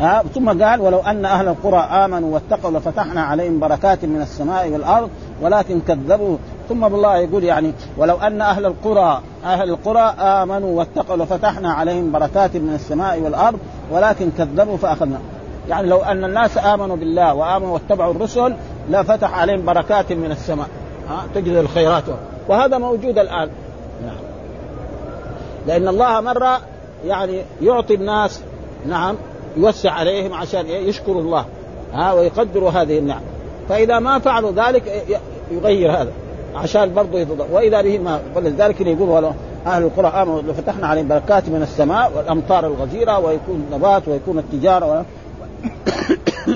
[0.01, 4.68] ها آه، ثم قال ولو أن أهل القرى آمنوا واتقوا لفتحنا عليهم بركات من السماء
[4.68, 5.11] والأرض
[5.43, 6.37] ولكن كذبوا
[6.71, 12.57] ثم بالله يقول يعني ولو أن أهل القرى أهل القرى آمنوا واتقوا لفتحنا عليهم بركات
[12.57, 13.59] من السماء والأرض
[13.91, 15.21] ولكن كذبوا فأخذنا.
[15.68, 18.55] يعني لو أن الناس آمنوا بالله وآمنوا واتبعوا الرسل
[18.91, 20.68] لفتح عليهم بركات من السماء.
[21.09, 22.05] ها تجد الخيرات.
[22.49, 23.51] وهذا موجود الآن.
[24.07, 24.16] نعم.
[25.66, 26.61] لأن الله مرة
[27.07, 28.41] يعني يعطي الناس
[28.87, 29.16] نعم
[29.57, 31.45] يوسع عليهم عشان يشكروا الله
[31.93, 33.23] ها ويقدروا هذه النعم.
[33.68, 35.05] فإذا ما فعلوا ذلك
[35.51, 36.12] يغير هذا.
[36.57, 37.46] عشان برضه يتضر.
[37.53, 39.32] وإذا به ما فلذلك يقول
[39.66, 45.03] أهل القرى آمنوا فتحنا عليهم بركات من السماء والأمطار الغزيرة ويكون النبات ويكون التجارة و...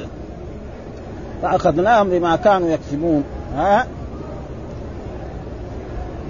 [1.43, 3.25] فأخذناهم بما كانوا يكسبون.
[3.57, 3.87] ها؟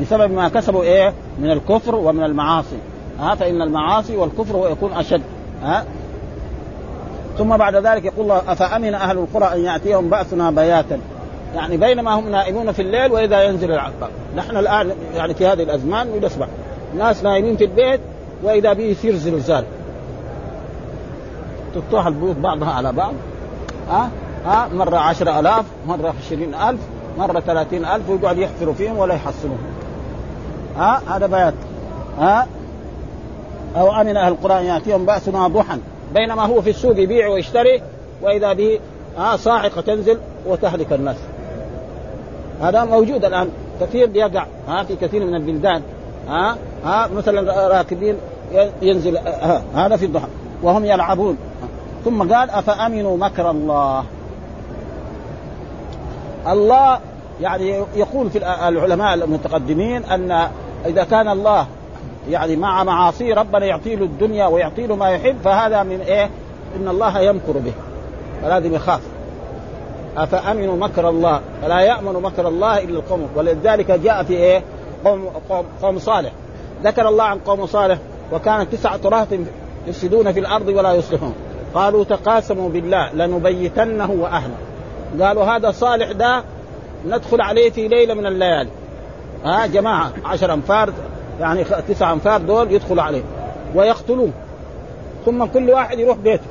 [0.00, 2.76] بسبب ما كسبوا إيه؟ من الكفر ومن المعاصي.
[3.20, 5.22] ها؟ فإن المعاصي والكفر هو يكون أشد.
[5.62, 5.84] ها؟
[7.38, 11.00] ثم بعد ذلك يقول الله أفأمن أهل القرى أن يأتيهم بأسنا بياتا؟
[11.54, 16.20] يعني بينما هم نائمون في الليل وإذا ينزل العقاب نحن الآن يعني في هذه الأزمان
[16.22, 16.46] نسمع
[16.98, 18.00] ناس نايمين في البيت
[18.42, 19.64] وإذا به يصير زلزال.
[21.74, 23.12] تطوح البيوت بعضها على بعض.
[23.90, 24.10] ها؟
[24.46, 26.80] ها؟ مرة عشرة ألاف مرة عشرين ألف
[27.18, 29.58] مرة ثلاثين ألف ويقعد يحفروا فيهم ولا يحصلوهم
[30.76, 31.54] ها؟ هذا بيات
[32.18, 32.46] ها؟
[33.76, 35.78] أو امن أهل القرى ان يأتيهم بأسنا ضحى.
[36.14, 37.82] بينما هو في السوق يبيع ويشتري
[38.22, 38.80] وإذا به
[39.18, 41.16] ها؟ صاعقة تنزل وتهلك الناس.
[42.64, 43.48] هذا موجود الآن.
[43.80, 45.82] كثير بيقع ها في كثير من البلدان.
[46.28, 48.16] ها ها مثلا راكبين
[48.82, 50.26] ينزل ها هذا في الضحى.
[50.62, 51.36] وهم يلعبون.
[52.04, 54.04] ثم قال أفأمنوا مكر الله؟
[56.48, 56.98] الله
[57.40, 58.38] يعني يقول في
[58.68, 60.48] العلماء المتقدمين أن
[60.86, 61.66] إذا كان الله
[62.30, 66.30] يعني مع معاصي ربنا يعطي له الدنيا ويعطي له ما يحب فهذا من إيه؟
[66.76, 67.72] إن الله يمكر به.
[68.42, 69.00] فلازم يخاف.
[70.16, 73.28] افامنوا مكر الله؟ فلا يأمن مكر الله إلا القوم.
[73.36, 74.62] ولذلك جاء في إيه؟
[75.04, 76.32] قوم قوم, قوم صالح.
[76.84, 77.98] ذكر الله عن قوم صالح
[78.32, 79.28] وكانت تسعة رهط
[79.86, 81.34] يفسدون في الأرض ولا يصلحون.
[81.74, 84.56] قالوا تقاسموا بالله لنبيتنه وأهله.
[85.20, 86.42] قالوا هذا صالح ده
[87.06, 88.70] ندخل عليه في ليلة من الليالي.
[89.44, 90.92] ها جماعة عشر أنفار
[91.40, 93.22] يعني تسع أنفار دول يدخلوا عليه.
[93.74, 94.30] ويقتلوه.
[95.24, 96.46] ثم كل واحد يروح بيته.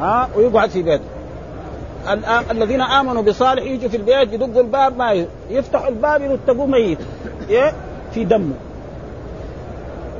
[0.00, 1.04] ها ويقعد في بيته.
[2.50, 6.98] الذين آمنوا بصالح يجوا في البيت يدقوا الباب ما يفتحوا الباب يلتقوه ميت.
[7.50, 7.72] إيه؟
[8.14, 8.54] في دمه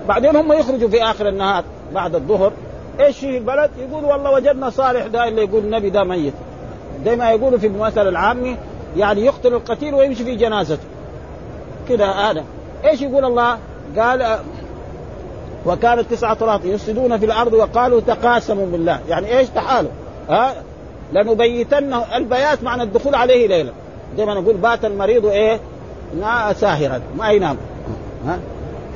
[0.08, 1.64] بعدين هم يخرجوا في آخر النهار
[1.94, 2.52] بعد الظهر.
[3.00, 6.34] إيش في البلد؟ يقول والله وجدنا صالح ده اللي يقول النبي ده ميت.
[7.04, 8.56] زي ما يقولوا في المثل العامي
[8.96, 10.84] يعني يقتل القتيل ويمشي في جنازته.
[11.88, 12.44] كده هذا.
[12.84, 13.58] إيش يقول الله؟
[13.98, 14.38] قال
[15.66, 19.00] وكانت تسعة طرات يفسدون في الأرض وقالوا تقاسموا بالله.
[19.08, 19.90] يعني إيش؟ تحالوا
[20.28, 20.54] ها؟
[21.12, 23.72] لنبيتنه البيات معنى الدخول عليه ليلة.
[24.16, 25.60] زي ما نقول بات المريض إيه؟
[26.52, 27.00] ساهرا.
[27.18, 27.56] ما ينام
[28.26, 28.38] ها؟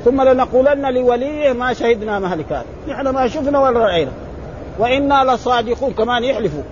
[0.05, 2.65] ثم لنقولن لوليه ما شهدنا مهلكات.
[2.87, 4.11] نحن ما شفنا ولا رأينا.
[4.79, 6.63] وإنا لصادقون كمان يحلفوا.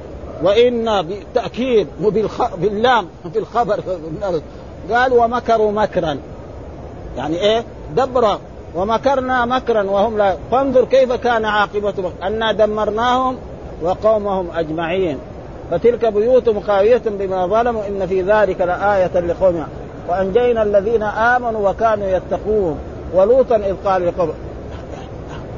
[0.44, 2.56] وإنا بالتأكيد وبالخ...
[2.56, 3.80] باللام في الخبر
[4.92, 6.18] قال ومكروا مكرا.
[7.18, 7.64] يعني إيه؟
[7.96, 8.38] دبر
[8.76, 10.38] ومكرنا مكرا وهم لا.
[10.52, 13.38] فانظر كيف كان عاقبة أنا دمرناهم
[13.84, 15.18] وقومهم أجمعين.
[15.74, 19.68] فتلك بيوتهم خاوية بما ظلموا إن في ذلك لآية لقوم.
[20.08, 22.80] وأنجينا الذين آمنوا وكانوا يتقون.
[23.14, 24.34] ولوطا إذ قال لقوم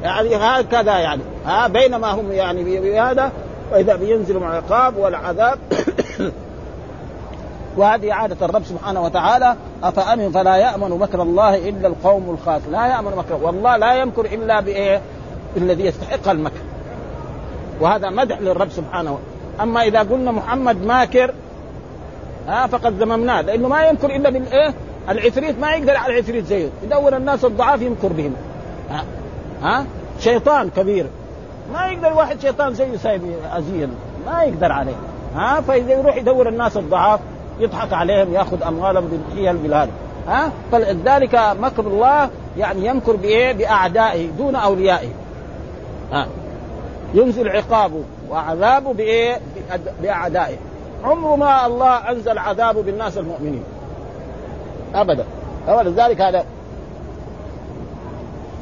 [0.02, 3.32] يعني هكذا يعني ها بينما هم يعني بهذا
[3.72, 5.58] وإذا بينزل العقاب والعذاب.
[7.76, 13.12] وهذه عادة الرب سبحانه وتعالى أفأمن فلا يأمن مكر الله إلا القوم الخاس لا يأمن
[13.16, 15.00] مكر والله لا يمكر إلا بإيه؟
[15.56, 16.60] الذي يستحق المكر.
[17.80, 19.18] وهذا مدح للرب سبحانه
[19.60, 21.34] أما إذا قلنا محمد ماكر
[22.48, 24.74] ها فقد ذممناه لأنه ما يمكر إلا بالإيه
[25.08, 26.68] العفريت ما يقدر على العفريت زيه.
[26.84, 28.34] يدور الناس الضعاف يمكر بهم.
[28.90, 29.04] ها,
[29.62, 29.84] ها؟
[30.20, 31.06] شيطان كبير.
[31.72, 33.88] ما يقدر واحد شيطان زيه سايب ازين
[34.26, 34.96] ما يقدر عليه.
[35.34, 37.20] ها فإذا يروح يدور الناس الضعاف
[37.60, 39.90] يضحك عليهم يأخذ أموالهم بالحيل بالهذا.
[40.28, 45.08] ها؟ فلذلك مكر الله يعني يمكر بإيه؟ بأعدائه دون أوليائه.
[46.12, 46.26] ها؟
[47.14, 48.02] ينزل عقابه.
[48.30, 49.40] وعذابه بإيه؟
[50.02, 50.56] بأعدائه.
[51.04, 53.64] عمر ما الله أنزل عذابه بالناس المؤمنين.
[54.94, 55.24] أبدا.
[55.68, 56.44] ولذلك هذا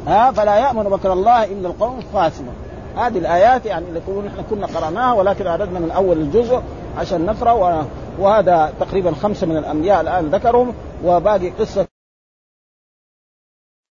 [0.06, 2.54] ها فلا يأمن مكر الله إلا القوم الفاسقون
[2.96, 6.62] هذه الآيات يعني اللي نحن كنا قرأناها ولكن اردنا من اول الجزء
[6.98, 7.86] عشان نقرأ
[8.18, 10.74] وهذا تقريبا خمسة من الأنبياء الآن ذكرهم
[11.04, 11.86] وباقي قصة